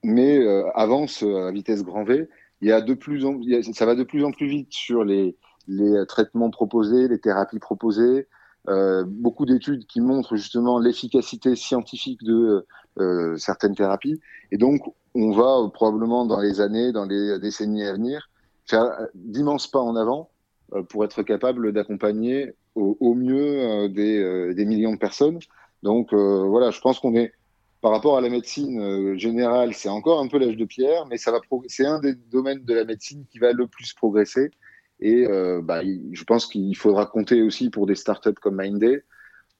mais 0.03 0.45
avancent 0.75 1.23
à 1.23 1.51
vitesse 1.51 1.83
grand 1.83 2.03
V. 2.03 2.27
Il 2.59 2.67
y 2.67 2.73
a 2.73 2.81
de 2.81 2.93
plus 2.93 3.23
ça 3.71 3.85
va 3.85 3.95
de 3.95 4.03
plus 4.03 4.25
en 4.25 4.31
plus 4.31 4.47
vite 4.47 4.73
sur 4.73 5.05
les, 5.05 5.37
les 5.69 6.05
traitements 6.05 6.49
proposés, 6.49 7.07
les 7.07 7.19
thérapies 7.19 7.59
proposées, 7.59 8.27
euh, 8.69 9.05
beaucoup 9.07 9.45
d'études 9.45 9.85
qui 9.85 10.01
montrent 10.01 10.35
justement 10.35 10.77
l'efficacité 10.77 11.55
scientifique 11.55 12.21
de 12.23 12.65
euh, 12.99 13.37
certaines 13.37 13.75
thérapies. 13.75 14.19
Et 14.51 14.57
donc, 14.57 14.81
on 15.15 15.31
va 15.31 15.69
probablement 15.73 16.25
dans 16.25 16.41
les 16.41 16.59
années, 16.59 16.91
dans 16.91 17.05
les 17.05 17.39
décennies 17.39 17.85
à 17.85 17.93
venir, 17.93 18.29
faire 18.65 18.91
d'immenses 19.15 19.67
pas 19.67 19.79
en 19.79 19.95
avant 19.95 20.29
euh, 20.73 20.83
pour 20.83 21.05
être 21.05 21.23
capable 21.23 21.71
d'accompagner 21.71 22.53
au, 22.75 23.15
mieux 23.15 23.89
des, 23.89 24.65
millions 24.65 24.93
de 24.93 24.99
personnes. 24.99 25.39
Donc 25.81 26.13
voilà, 26.13 26.69
je 26.69 26.79
pense 26.79 26.99
qu'on 26.99 27.15
est 27.15 27.33
par 27.81 27.89
rapport 27.89 28.17
à 28.17 28.21
la 28.21 28.29
médecine 28.29 29.17
générale, 29.17 29.73
c'est 29.73 29.89
encore 29.89 30.19
un 30.19 30.27
peu 30.27 30.37
l'âge 30.37 30.57
de 30.57 30.65
pierre, 30.65 31.07
mais 31.07 31.17
c'est 31.17 31.85
un 31.87 31.99
des 31.99 32.13
domaines 32.13 32.63
de 32.65 32.73
la 32.75 32.85
médecine 32.85 33.25
qui 33.31 33.39
va 33.39 33.51
le 33.51 33.65
plus 33.65 33.93
progresser. 33.93 34.51
Et 34.99 35.25
euh, 35.27 35.61
bah, 35.61 35.81
je 35.83 36.23
pense 36.23 36.47
qu'il 36.47 36.75
faudra 36.75 37.05
compter 37.05 37.41
aussi 37.41 37.69
pour 37.69 37.85
des 37.85 37.95
startups 37.95 38.33
comme 38.41 38.57
Mindday 38.61 39.03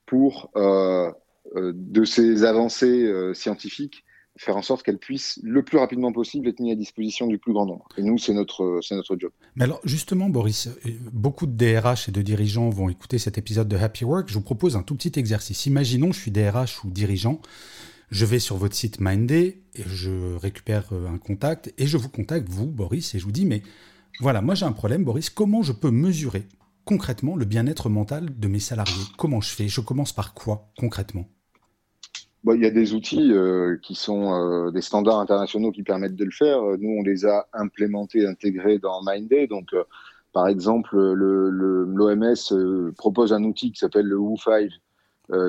pour 0.06 0.52
euh, 0.56 1.12
euh, 1.56 1.74
de 1.76 2.04
ces 2.06 2.44
avancées 2.44 3.12
scientifiques 3.34 4.04
faire 4.40 4.56
en 4.56 4.62
sorte 4.62 4.84
qu'elles 4.84 5.00
puissent 5.00 5.40
le 5.42 5.64
plus 5.64 5.80
rapidement 5.80 6.14
possible 6.14 6.48
être 6.48 6.60
mises 6.60 6.74
à 6.74 6.76
disposition 6.76 7.26
du 7.26 7.40
plus 7.40 7.54
grand 7.54 7.66
nombre. 7.66 7.88
Et 7.98 8.04
nous, 8.04 8.20
c'est 8.20 8.34
notre, 8.34 8.80
notre 8.92 9.18
job. 9.18 9.32
Mais 9.56 9.64
alors, 9.64 9.82
justement, 9.84 10.30
Boris, 10.30 10.70
beaucoup 11.12 11.48
de 11.48 11.54
DRH 11.54 12.10
et 12.10 12.12
de 12.12 12.22
dirigeants 12.22 12.70
vont 12.70 12.88
écouter 12.88 13.18
cet 13.18 13.40
épisode 13.40 13.68
de 13.68 13.76
Happy 13.76 14.06
Work. 14.06 14.30
Je 14.30 14.36
vous 14.36 14.42
propose 14.42 14.76
un 14.76 14.84
tout 14.84 14.94
petit 14.94 15.18
exercice. 15.18 15.66
Imaginons, 15.66 16.12
je 16.12 16.20
suis 16.20 16.30
DRH 16.30 16.84
ou 16.84 16.92
dirigeant. 16.92 17.42
Je 18.12 18.26
vais 18.26 18.38
sur 18.38 18.58
votre 18.58 18.76
site 18.76 19.00
Mindday 19.00 19.58
et 19.74 19.84
je 19.88 20.36
récupère 20.36 20.94
un 20.94 21.18
contact 21.18 21.74
et 21.80 21.88
je 21.88 21.98
vous 21.98 22.10
contacte, 22.10 22.48
vous, 22.48 22.68
Boris, 22.68 23.16
et 23.16 23.20
je 23.20 23.26
vous 23.26 23.32
dis, 23.32 23.48
mais 23.48 23.64
voilà, 24.20 24.42
moi 24.42 24.56
j'ai 24.56 24.66
un 24.66 24.72
problème, 24.72 25.04
Boris. 25.04 25.30
Comment 25.30 25.62
je 25.62 25.74
peux 25.74 25.92
mesurer 25.92 26.48
concrètement 26.86 27.36
le 27.36 27.46
bien-être 27.46 27.90
mental 27.90 28.38
de 28.38 28.48
mes 28.48 28.60
salariés? 28.60 29.04
Comment 29.18 29.42
je 29.42 29.54
fais? 29.54 29.68
Je 29.68 29.82
commence 29.82 30.14
par 30.14 30.34
quoi 30.34 30.70
concrètement? 30.78 31.26
Il 32.56 32.62
y 32.62 32.66
a 32.66 32.72
des 32.72 32.94
outils 32.94 33.34
euh, 33.34 33.78
qui 33.82 33.94
sont 33.94 34.34
euh, 34.34 34.72
des 34.72 34.82
standards 34.82 35.20
internationaux 35.20 35.72
qui 35.72 35.84
permettent 35.84 36.16
de 36.16 36.24
le 36.24 36.32
faire. 36.32 36.62
Nous, 36.80 36.90
on 36.90 37.04
les 37.04 37.26
a 37.26 37.48
implémentés, 37.54 38.26
intégrés 38.26 38.80
dans 38.80 39.02
Mindday. 39.04 39.48
Donc, 39.48 39.74
euh, 39.74 39.84
par 40.34 40.48
exemple, 40.48 40.96
l'OMS 40.98 42.94
propose 42.96 43.34
un 43.34 43.44
outil 43.44 43.72
qui 43.72 43.80
s'appelle 43.80 44.06
le 44.06 44.18
WO5, 44.18 44.70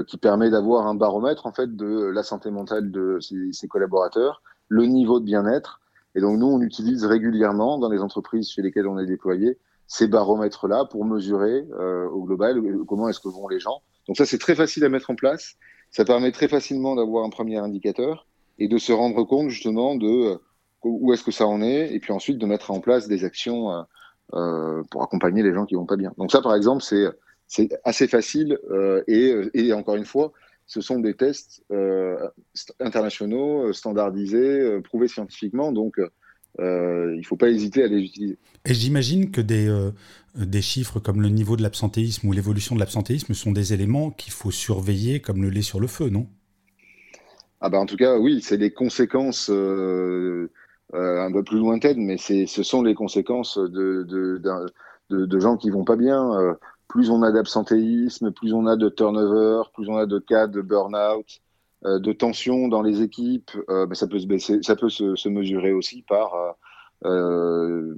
qui 0.07 0.16
permet 0.16 0.50
d'avoir 0.50 0.87
un 0.87 0.94
baromètre 0.94 1.46
en 1.46 1.52
fait 1.52 1.76
de 1.76 2.07
la 2.07 2.22
santé 2.22 2.50
mentale 2.50 2.90
de 2.90 3.18
ses 3.20 3.68
collaborateurs, 3.68 4.42
le 4.68 4.87
niveau 4.87 5.20
de 5.20 5.24
bien-être 5.24 5.81
et 6.18 6.20
donc, 6.20 6.37
nous, 6.37 6.48
on 6.48 6.61
utilise 6.61 7.04
régulièrement 7.04 7.78
dans 7.78 7.88
les 7.88 8.00
entreprises 8.00 8.50
chez 8.50 8.61
lesquelles 8.61 8.88
on 8.88 8.98
est 8.98 9.07
déployé 9.07 9.57
ces 9.87 10.09
baromètres-là 10.09 10.85
pour 10.90 11.04
mesurer 11.04 11.64
euh, 11.78 12.09
au 12.09 12.24
global 12.24 12.61
comment 12.88 13.09
est-ce 13.09 13.20
que 13.20 13.28
vont 13.28 13.46
les 13.46 13.61
gens. 13.61 13.83
Donc 14.09 14.16
ça, 14.16 14.26
c'est 14.26 14.38
très 14.38 14.57
facile 14.57 14.85
à 14.85 14.88
mettre 14.88 15.11
en 15.11 15.14
place. 15.14 15.54
Ça 15.92 16.04
permet 16.04 16.33
très 16.33 16.48
facilement 16.48 16.96
d'avoir 16.96 17.24
un 17.24 17.31
premier 17.31 17.59
indicateur 17.59 18.26
et 18.59 18.66
de 18.66 18.78
se 18.78 18.90
rendre 18.90 19.22
compte 19.22 19.50
justement 19.50 19.94
de 19.94 20.07
euh, 20.09 20.38
où 20.83 21.12
est-ce 21.12 21.22
que 21.22 21.31
ça 21.31 21.46
en 21.46 21.62
est, 21.62 21.94
et 21.94 22.00
puis 22.00 22.12
ensuite 22.12 22.38
de 22.38 22.46
mettre 22.46 22.72
en 22.72 22.81
place 22.81 23.07
des 23.07 23.24
actions 23.24 23.85
euh, 24.35 24.83
pour 24.90 25.04
accompagner 25.04 25.44
les 25.44 25.54
gens 25.54 25.66
qui 25.66 25.76
vont 25.76 25.87
pas 25.87 25.96
bien. 25.96 26.12
Donc 26.18 26.33
ça, 26.33 26.42
par 26.42 26.57
exemple, 26.57 26.83
c'est 27.46 27.81
assez 27.85 28.09
facile 28.09 28.59
et 29.07 29.72
encore 29.72 29.94
une 29.94 30.04
fois, 30.04 30.33
ce 30.68 30.83
sont 30.83 31.00
des 31.00 31.14
tests 31.14 31.64
euh, 31.72 32.28
internationaux, 32.78 33.68
euh, 33.68 33.72
standardisés, 33.72 34.61
euh, 34.61 34.81
prouvés 34.83 35.09
scientifiquement. 35.09 35.72
Donc, 35.72 35.96
il 36.59 36.64
ne 36.64 37.22
faut 37.24 37.37
pas 37.37 37.48
hésiter 37.48 37.85
à 37.85 37.87
les 37.87 38.00
utiliser. 38.00 38.37
Et 38.64 38.74
j'imagine 38.74 39.31
que 39.31 39.40
des, 39.40 39.90
des 40.35 40.61
chiffres 40.61 40.98
comme 40.98 41.22
le 41.22 41.28
niveau 41.28 41.57
de 41.57 41.62
l'absentéisme 41.62 42.26
ou 42.28 42.33
l'évolution 42.33 42.74
de 42.74 42.81
l'absentéisme 42.81 43.33
sont 43.33 43.52
des 43.52 43.72
éléments 43.72 44.11
qu'il 44.11 44.33
faut 44.33 44.50
surveiller 44.50 45.20
comme 45.20 45.40
le 45.40 45.50
lait 45.50 45.62
sur 45.62 45.78
le 45.78 45.87
feu, 45.87 46.09
non? 46.09 46.26
Ah 47.61 47.70
bah 47.70 47.78
En 47.78 47.87
tout 47.87 47.96
cas, 47.96 48.18
oui, 48.18 48.40
c'est 48.42 48.57
les 48.57 48.72
conséquences 48.72 49.50
un 49.50 51.33
peu 51.33 51.44
plus 51.44 51.59
lointaines, 51.59 52.04
mais 52.04 52.16
ce 52.18 52.62
sont 52.64 52.83
les 52.83 52.94
conséquences 52.94 53.57
de, 53.57 54.02
de, 54.02 54.42
de, 55.11 55.26
de 55.26 55.38
gens 55.38 55.57
qui 55.57 55.70
vont 55.70 55.85
pas 55.85 55.96
bien 55.96 56.57
plus 56.88 57.11
on 57.11 57.22
a 57.22 57.31
d'absentéisme, 57.31 58.33
plus 58.33 58.53
on 58.53 58.66
a 58.66 58.77
de 58.77 58.88
turnover, 58.88 59.62
plus 59.74 59.88
on 59.88 59.96
a 59.96 60.07
de 60.07 60.18
cas 60.18 60.46
de 60.46 60.62
burn-out, 60.62 61.40
de 61.85 62.12
tension 62.12 62.66
dans 62.66 62.83
les 62.83 63.03
équipes, 63.03 63.51
ben, 63.68 63.94
ça 63.94 64.09
peut 64.09 64.18
se 64.18 64.27
baisser, 64.27 64.59
ça 64.62 64.74
peut 64.74 64.88
se, 64.88 65.29
mesurer 65.29 65.72
aussi 65.72 66.03
par 66.03 66.35
une 67.05 67.94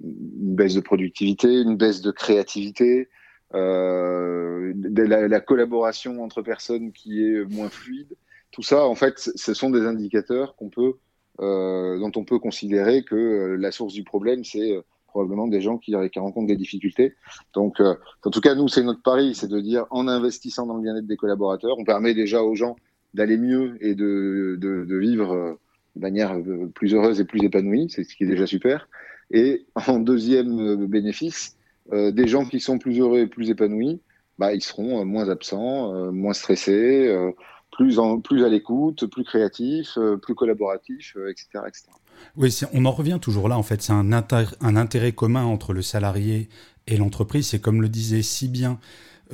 baisse 0.54 0.74
de 0.74 0.80
productivité, 0.80 1.62
une 1.62 1.76
baisse 1.76 2.02
de 2.02 2.10
créativité, 2.10 3.08
la, 3.52 5.28
la, 5.28 5.40
collaboration 5.40 6.22
entre 6.22 6.42
personnes 6.42 6.92
qui 6.92 7.22
est 7.24 7.44
moins 7.44 7.70
fluide. 7.70 8.14
Tout 8.50 8.62
ça, 8.62 8.86
en 8.86 8.94
fait, 8.94 9.14
ce 9.18 9.54
sont 9.54 9.70
des 9.70 9.86
indicateurs 9.86 10.56
qu'on 10.56 10.68
peut, 10.68 10.94
dont 11.38 12.12
on 12.16 12.24
peut 12.24 12.38
considérer 12.38 13.02
que 13.02 13.56
la 13.58 13.70
source 13.70 13.94
du 13.94 14.04
problème, 14.04 14.44
c'est 14.44 14.76
probablement 15.10 15.48
des 15.48 15.60
gens 15.60 15.78
qui, 15.78 15.94
rencontrent 15.94 16.46
des 16.46 16.56
difficultés. 16.56 17.14
Donc, 17.54 17.80
euh, 17.80 17.94
en 18.24 18.30
tout 18.30 18.40
cas, 18.40 18.54
nous, 18.54 18.68
c'est 18.68 18.82
notre 18.82 19.02
pari, 19.02 19.34
c'est 19.34 19.48
de 19.48 19.60
dire, 19.60 19.86
en 19.90 20.08
investissant 20.08 20.66
dans 20.66 20.76
le 20.76 20.82
bien-être 20.82 21.06
des 21.06 21.16
collaborateurs, 21.16 21.78
on 21.78 21.84
permet 21.84 22.14
déjà 22.14 22.42
aux 22.42 22.54
gens 22.54 22.76
d'aller 23.14 23.36
mieux 23.36 23.76
et 23.80 23.94
de, 23.94 24.58
vivre 24.88 25.32
euh, 25.32 25.52
de 25.96 26.00
manière 26.00 26.36
euh, 26.38 26.70
plus 26.74 26.94
heureuse 26.94 27.20
et 27.20 27.24
plus 27.24 27.42
épanouie, 27.42 27.88
c'est 27.90 28.04
ce 28.04 28.14
qui 28.14 28.24
est 28.24 28.28
déjà 28.28 28.46
super. 28.46 28.88
Et 29.30 29.66
en 29.74 29.98
deuxième 29.98 30.86
bénéfice, 30.86 31.56
des 31.92 32.26
gens 32.28 32.44
qui 32.44 32.60
sont 32.60 32.78
plus 32.78 33.00
heureux 33.00 33.20
et 33.20 33.26
plus 33.26 33.50
épanouis, 33.50 34.00
bah, 34.38 34.54
ils 34.54 34.62
seront 34.62 35.04
moins 35.04 35.28
absents, 35.28 36.12
moins 36.12 36.32
stressés, 36.32 37.12
plus, 37.70 37.98
à 37.98 38.48
l'écoute, 38.48 39.06
plus 39.06 39.24
créatifs, 39.24 39.96
plus 40.22 40.34
collaboratifs, 40.34 41.16
etc. 41.28 41.60
Oui, 42.36 42.56
on 42.72 42.84
en 42.84 42.90
revient 42.90 43.18
toujours 43.20 43.48
là, 43.48 43.58
en 43.58 43.62
fait. 43.62 43.82
C'est 43.82 43.92
un, 43.92 44.12
intérêt 44.12 45.12
commun 45.12 45.44
entre 45.44 45.72
le 45.72 45.82
salarié 45.82 46.48
et 46.86 46.96
l'entreprise. 46.96 47.48
C'est 47.48 47.60
comme 47.60 47.82
le 47.82 47.88
disait 47.88 48.22
si 48.22 48.48
bien 48.48 48.78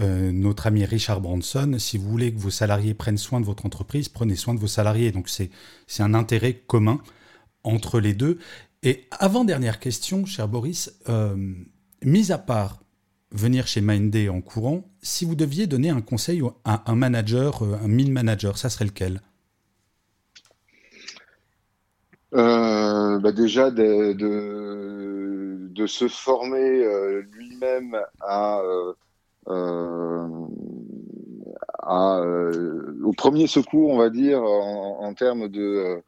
euh, 0.00 0.30
notre 0.32 0.66
ami 0.66 0.84
Richard 0.84 1.20
Branson, 1.20 1.76
si 1.78 1.98
vous 1.98 2.08
voulez 2.08 2.32
que 2.32 2.38
vos 2.38 2.50
salariés 2.50 2.94
prennent 2.94 3.18
soin 3.18 3.40
de 3.40 3.46
votre 3.46 3.64
entreprise, 3.66 4.08
prenez 4.08 4.36
soin 4.36 4.54
de 4.54 4.60
vos 4.60 4.66
salariés. 4.66 5.12
Donc 5.12 5.28
c'est 5.28 5.50
un 6.02 6.14
intérêt 6.14 6.54
commun 6.54 7.00
entre 7.64 8.00
les 8.00 8.14
deux. 8.14 8.38
Et 8.82 9.08
avant-dernière 9.10 9.80
question, 9.80 10.26
cher 10.26 10.48
Boris, 10.48 10.92
euh, 11.08 11.54
mis 12.04 12.30
à 12.30 12.38
part 12.38 12.82
venir 13.32 13.66
chez 13.66 13.80
Mindday 13.80 14.28
en 14.28 14.40
courant, 14.40 14.84
si 15.02 15.24
vous 15.24 15.34
deviez 15.34 15.66
donner 15.66 15.90
un 15.90 16.00
conseil 16.00 16.42
à 16.64 16.90
un 16.90 16.94
manager, 16.94 17.62
euh, 17.62 17.78
un 17.82 17.88
mille 17.88 18.12
manager, 18.12 18.58
ça 18.58 18.70
serait 18.70 18.84
lequel? 18.84 19.20
Bah 23.26 23.32
déjà 23.32 23.72
de, 23.72 24.12
de, 24.12 25.86
se 25.86 26.06
former 26.06 26.84
euh, 26.84 27.22
lui-même 27.32 27.98
à, 28.20 28.60
euh, 28.60 28.92
euh 29.48 30.28
euh, 31.88 32.94
au 33.04 33.12
premier 33.12 33.48
secours, 33.48 33.90
on 33.90 33.98
va 33.98 34.10
dire, 34.10 34.42
en, 34.42 35.12
termes 35.14 35.48
de 35.48 36.02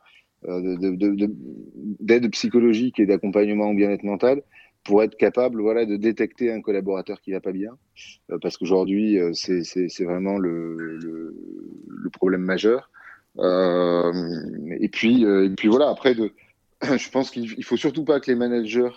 d'aide 2.00 2.30
psychologique 2.30 3.00
et 3.00 3.06
d'accompagnement 3.06 3.70
au 3.70 3.74
bien-être 3.74 4.04
mental 4.04 4.42
pour 4.84 5.02
être 5.02 5.16
capable 5.16 5.60
voilà 5.60 5.86
de 5.86 5.96
détecter 5.96 6.52
un 6.52 6.60
collaborateur 6.60 7.20
qui 7.20 7.32
va 7.32 7.40
pas 7.40 7.50
bien 7.52 7.76
parce 8.42 8.56
qu'aujourd'hui 8.56 9.18
c'est 9.34 9.64
c'est 9.64 10.04
vraiment 10.04 10.38
le, 10.38 10.76
le, 10.76 12.10
problème 12.10 12.42
majeur 12.42 12.88
euh, 13.38 14.12
et 14.80 14.88
puis, 14.88 15.24
euh, 15.24 15.46
et 15.46 15.50
puis 15.50 15.68
voilà. 15.68 15.88
Après, 15.90 16.14
de, 16.14 16.32
je 16.82 17.10
pense 17.10 17.30
qu'il 17.30 17.64
faut 17.64 17.76
surtout 17.76 18.04
pas 18.04 18.20
que 18.20 18.30
les 18.30 18.36
managers 18.36 18.90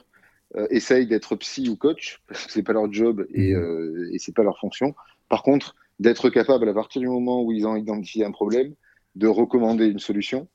euh, 0.56 0.68
essayent 0.70 1.08
d'être 1.08 1.36
psy 1.38 1.70
ou 1.70 1.76
coach 1.76 2.22
parce 2.28 2.46
que 2.46 2.52
c'est 2.52 2.64
pas 2.64 2.74
leur 2.74 2.92
job 2.92 3.26
et, 3.34 3.56
mmh. 3.56 4.10
et 4.14 4.20
c'est 4.20 4.36
pas 4.36 4.44
leur 4.44 4.60
fonction. 4.60 4.94
Par 5.30 5.44
contre, 5.44 5.76
d'être 6.02 6.30
capable 6.30 6.68
à 6.68 6.74
partir 6.74 7.00
du 7.00 7.08
moment 7.08 7.44
où 7.44 7.52
ils 7.52 7.66
ont 7.68 7.76
identifié 7.76 8.26
un 8.26 8.32
problème, 8.32 8.74
de 9.16 9.28
recommander 9.28 9.86
une 9.86 10.00
solution. 10.00 10.48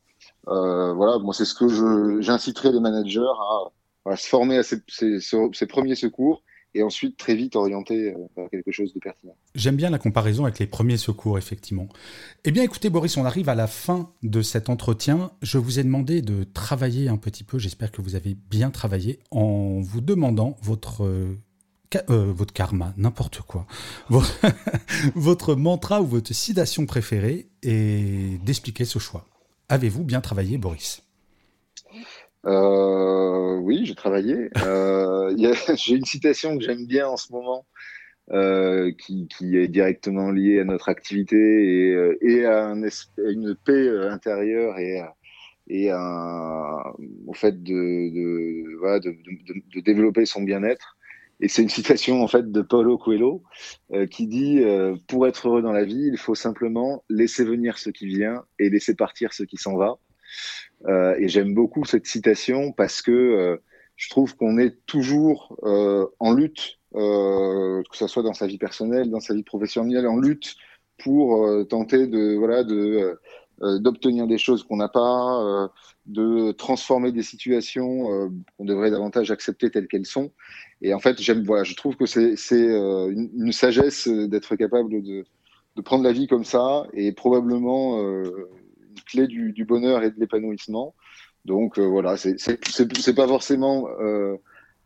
Euh, 0.49 0.93
voilà, 0.93 1.19
moi 1.19 1.33
c'est 1.35 1.45
ce 1.45 1.55
que 1.55 2.21
j'inciterai 2.21 2.73
les 2.73 2.81
managers 2.81 3.21
à, 3.21 4.11
à, 4.13 4.17
se 4.17 4.29
former 4.29 4.59
à 4.59 4.63
ces, 4.63 4.79
ces, 4.89 5.19
ces, 5.21 5.67
premiers 5.67 5.95
secours 5.95 6.43
et 6.75 6.83
ensuite 6.83 7.17
très 7.17 7.35
vite 7.35 7.57
orienter 7.57 8.13
euh, 8.13 8.19
vers 8.37 8.51
quelque 8.51 8.71
chose 8.71 8.93
de 8.93 9.01
pertinent. 9.01 9.35
J'aime 9.55 9.77
bien 9.77 9.91
la 9.91 9.99
comparaison 9.99 10.45
avec 10.45 10.59
les 10.59 10.67
premiers 10.67 10.97
secours, 10.97 11.39
effectivement. 11.39 11.89
Eh 12.45 12.51
bien, 12.51 12.63
écoutez, 12.63 12.91
Boris, 12.91 13.17
on 13.17 13.25
arrive 13.25 13.49
à 13.49 13.55
la 13.55 13.67
fin 13.67 14.13
de 14.23 14.43
cet 14.43 14.69
entretien. 14.69 15.33
Je 15.43 15.59
vous 15.59 15.79
ai 15.79 15.85
demandé 15.85 16.23
de 16.23 16.45
travailler 16.45 17.09
un 17.09 17.17
petit 17.17 17.45
peu, 17.45 17.59
j'espère 17.59 17.93
que 17.93 18.03
vous 18.03 18.15
avez 18.15 18.37
bien 18.51 18.71
travaillé, 18.71 19.21
en 19.31 19.81
vous 19.81 20.01
demandant 20.01 20.57
votre 20.63 21.05
euh, 21.05 21.37
euh, 22.11 22.33
votre 22.33 22.53
karma, 22.53 22.93
n'importe 22.97 23.41
quoi, 23.41 23.67
votre 25.15 25.55
mantra 25.55 26.03
ou 26.03 26.07
votre 26.07 26.35
citation 26.35 26.85
préférée 26.85 27.49
et 27.63 28.39
d'expliquer 28.45 28.85
ce 28.85 28.99
choix. 28.99 29.27
Avez-vous 29.69 30.05
bien 30.05 30.21
travaillé, 30.21 30.59
Boris? 30.59 31.06
Euh, 32.47 33.57
oui, 33.57 33.85
j'ai 33.85 33.95
travaillé. 33.95 34.51
Euh, 34.65 35.35
j'ai 35.77 35.97
une 35.97 36.05
citation 36.05 36.57
que 36.57 36.65
j'aime 36.65 36.87
bien 36.87 37.09
en 37.09 37.17
ce 37.17 37.33
moment, 37.33 37.67
euh, 38.31 38.93
qui, 38.99 39.29
est 39.57 39.69
directement 39.69 40.31
liée 40.31 40.61
à 40.61 40.65
notre 40.65 40.89
activité 40.89 41.37
et, 42.21 42.45
à, 42.45 42.67
un, 42.67 42.83
une 43.19 43.57
paix 43.65 43.89
intérieure 44.09 44.79
et, 44.79 45.03
au 47.27 47.35
fait 47.35 47.63
de, 47.63 48.11
de, 49.75 49.81
développer 49.81 50.27
son 50.27 50.43
bien-être. 50.43 50.97
Et 51.39 51.49
c'est 51.49 51.61
une 51.61 51.69
citation 51.69 52.23
en 52.23 52.29
fait 52.29 52.51
de 52.51 52.63
Paulo 52.63 52.97
Coelho 52.97 53.43
qui 54.11 54.27
dit 54.27 54.63
pour 55.07 55.27
être 55.27 55.49
heureux 55.49 55.63
dans 55.63 55.73
la 55.73 55.85
vie, 55.85 56.09
il 56.11 56.17
faut 56.17 56.35
simplement 56.35 57.05
laisser 57.11 57.45
venir 57.45 57.77
ce 57.77 57.91
qui 57.91 58.07
vient 58.07 58.45
et 58.59 58.71
laisser 58.71 58.95
partir 58.95 59.35
ce 59.35 59.43
qui 59.43 59.57
s'en 59.59 59.77
va. 59.77 59.99
Euh, 60.87 61.17
et 61.19 61.29
j'aime 61.29 61.55
beaucoup 61.55 61.85
cette 61.85 62.07
citation 62.07 62.73
parce 62.73 63.03
que 63.03 63.11
euh, 63.11 63.57
je 63.97 64.09
trouve 64.11 64.37
qu'on 64.37 64.59
est 64.59 64.85
toujours 64.87 65.57
euh, 65.65 66.07
en 66.19 66.33
lutte, 66.33 66.79
que 66.93 67.83
ce 67.93 68.07
soit 68.07 68.23
dans 68.23 68.33
sa 68.33 68.47
vie 68.47 68.59
personnelle, 68.59 69.11
dans 69.11 69.21
sa 69.21 69.35
vie 69.35 69.43
professionnelle, 69.43 70.07
en 70.07 70.17
lutte 70.17 70.55
pour 70.99 71.47
tenter 71.69 72.07
de 72.07 72.35
voilà 72.37 72.65
de 72.65 73.19
d'obtenir 73.61 74.27
des 74.27 74.39
choses 74.39 74.63
qu'on 74.63 74.79
n'a 74.79 74.89
pas, 74.89 75.71
de 76.07 76.53
transformer 76.53 77.13
des 77.13 77.23
situations 77.23 78.31
qu'on 78.57 78.65
devrait 78.65 78.91
davantage 78.91 79.31
accepter 79.31 79.71
telles 79.71 79.89
qu'elles 79.89 80.07
sont. 80.07 80.33
Et 80.81 80.95
en 80.95 80.99
fait, 80.99 81.21
j'aime, 81.21 81.45
voilà, 81.45 81.65
je 81.65 81.75
trouve 81.75 81.97
que 81.97 82.07
c'est 82.07 82.37
c'est 82.37 82.65
une, 82.65 83.31
une, 83.37 83.53
sagesse 83.53 84.09
d'être 84.09 84.57
capable 84.57 85.03
de, 85.03 85.27
de 85.77 85.83
prendre 85.83 86.05
la 86.05 86.13
vie 86.13 86.29
comme 86.29 86.45
ça 86.45 86.87
et 86.95 87.13
probablement 87.13 88.01
clé 89.05 89.27
du, 89.27 89.65
bonheur 89.65 90.03
et 90.03 90.11
de 90.11 90.19
l'épanouissement. 90.19 90.95
Donc 91.45 91.79
euh, 91.79 91.87
voilà, 91.87 92.17
c'est 92.17 93.15
pas 93.15 93.29
forcément 93.29 93.89
euh, 94.01 94.37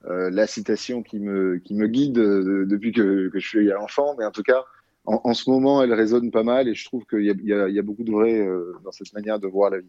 euh, 0.07 0.31
la 0.31 0.47
citation 0.47 1.03
qui 1.03 1.19
me, 1.19 1.59
guide 1.87 2.15
depuis 2.15 2.93
que, 2.93 3.31
je 3.33 3.47
suis 3.47 3.73
enfant, 3.75 4.15
mais 4.19 4.25
en 4.25 4.31
tout 4.31 4.43
cas, 4.43 4.65
en, 5.07 5.33
ce 5.33 5.49
moment, 5.51 5.83
elle 5.83 5.95
résonne 5.95 6.31
pas 6.31 6.43
mal 6.43 6.69
et 6.69 6.75
je 6.75 6.85
trouve 6.85 7.05
qu'il 7.07 7.23
y, 7.23 7.79
a 7.79 7.83
beaucoup 7.83 8.05
de 8.05 8.13
vrai 8.13 8.47
dans 8.85 8.93
cette 8.93 9.13
manière 9.15 9.41
de 9.41 9.49
voir 9.49 9.71
la 9.71 9.79
vie. 9.79 9.89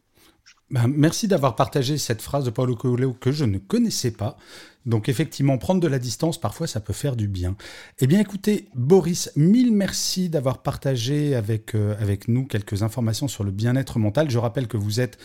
Ben, 0.71 0.87
merci 0.87 1.27
d'avoir 1.27 1.55
partagé 1.55 1.97
cette 1.97 2.21
phrase 2.21 2.45
de 2.45 2.49
Paulo 2.49 2.75
Coelho 2.75 3.13
que 3.13 3.31
je 3.31 3.43
ne 3.43 3.57
connaissais 3.57 4.11
pas. 4.11 4.37
Donc 4.85 5.09
effectivement, 5.09 5.57
prendre 5.57 5.79
de 5.79 5.87
la 5.87 5.99
distance, 5.99 6.39
parfois, 6.39 6.67
ça 6.67 6.79
peut 6.79 6.93
faire 6.93 7.15
du 7.15 7.27
bien. 7.27 7.55
Eh 7.99 8.07
bien 8.07 8.19
écoutez, 8.19 8.67
Boris, 8.75 9.31
mille 9.35 9.71
merci 9.71 10.29
d'avoir 10.29 10.63
partagé 10.63 11.35
avec, 11.35 11.75
euh, 11.75 11.95
avec 11.99 12.27
nous 12.27 12.45
quelques 12.45 12.83
informations 12.83 13.27
sur 13.27 13.43
le 13.43 13.51
bien-être 13.51 13.99
mental. 13.99 14.29
Je 14.29 14.37
rappelle 14.37 14.67
que 14.67 14.77
vous 14.77 14.99
êtes 14.99 15.17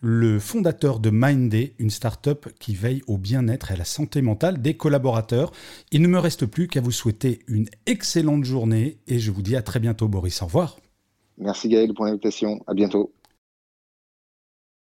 le 0.00 0.38
fondateur 0.38 0.98
de 0.98 1.10
Mindday, 1.10 1.74
une 1.78 1.90
start-up 1.90 2.46
qui 2.58 2.74
veille 2.74 3.02
au 3.06 3.18
bien-être 3.18 3.70
et 3.70 3.74
à 3.74 3.76
la 3.76 3.84
santé 3.84 4.22
mentale 4.22 4.62
des 4.62 4.74
collaborateurs. 4.74 5.52
Il 5.90 6.02
ne 6.02 6.08
me 6.08 6.18
reste 6.18 6.46
plus 6.46 6.68
qu'à 6.68 6.80
vous 6.80 6.90
souhaiter 6.90 7.40
une 7.48 7.66
excellente 7.86 8.44
journée 8.44 8.98
et 9.06 9.18
je 9.18 9.30
vous 9.30 9.42
dis 9.42 9.56
à 9.56 9.62
très 9.62 9.80
bientôt, 9.80 10.08
Boris. 10.08 10.40
Au 10.42 10.46
revoir. 10.46 10.78
Merci 11.38 11.68
Gaël 11.68 11.92
pour 11.94 12.04
l'invitation. 12.04 12.62
À 12.66 12.74
bientôt. 12.74 13.12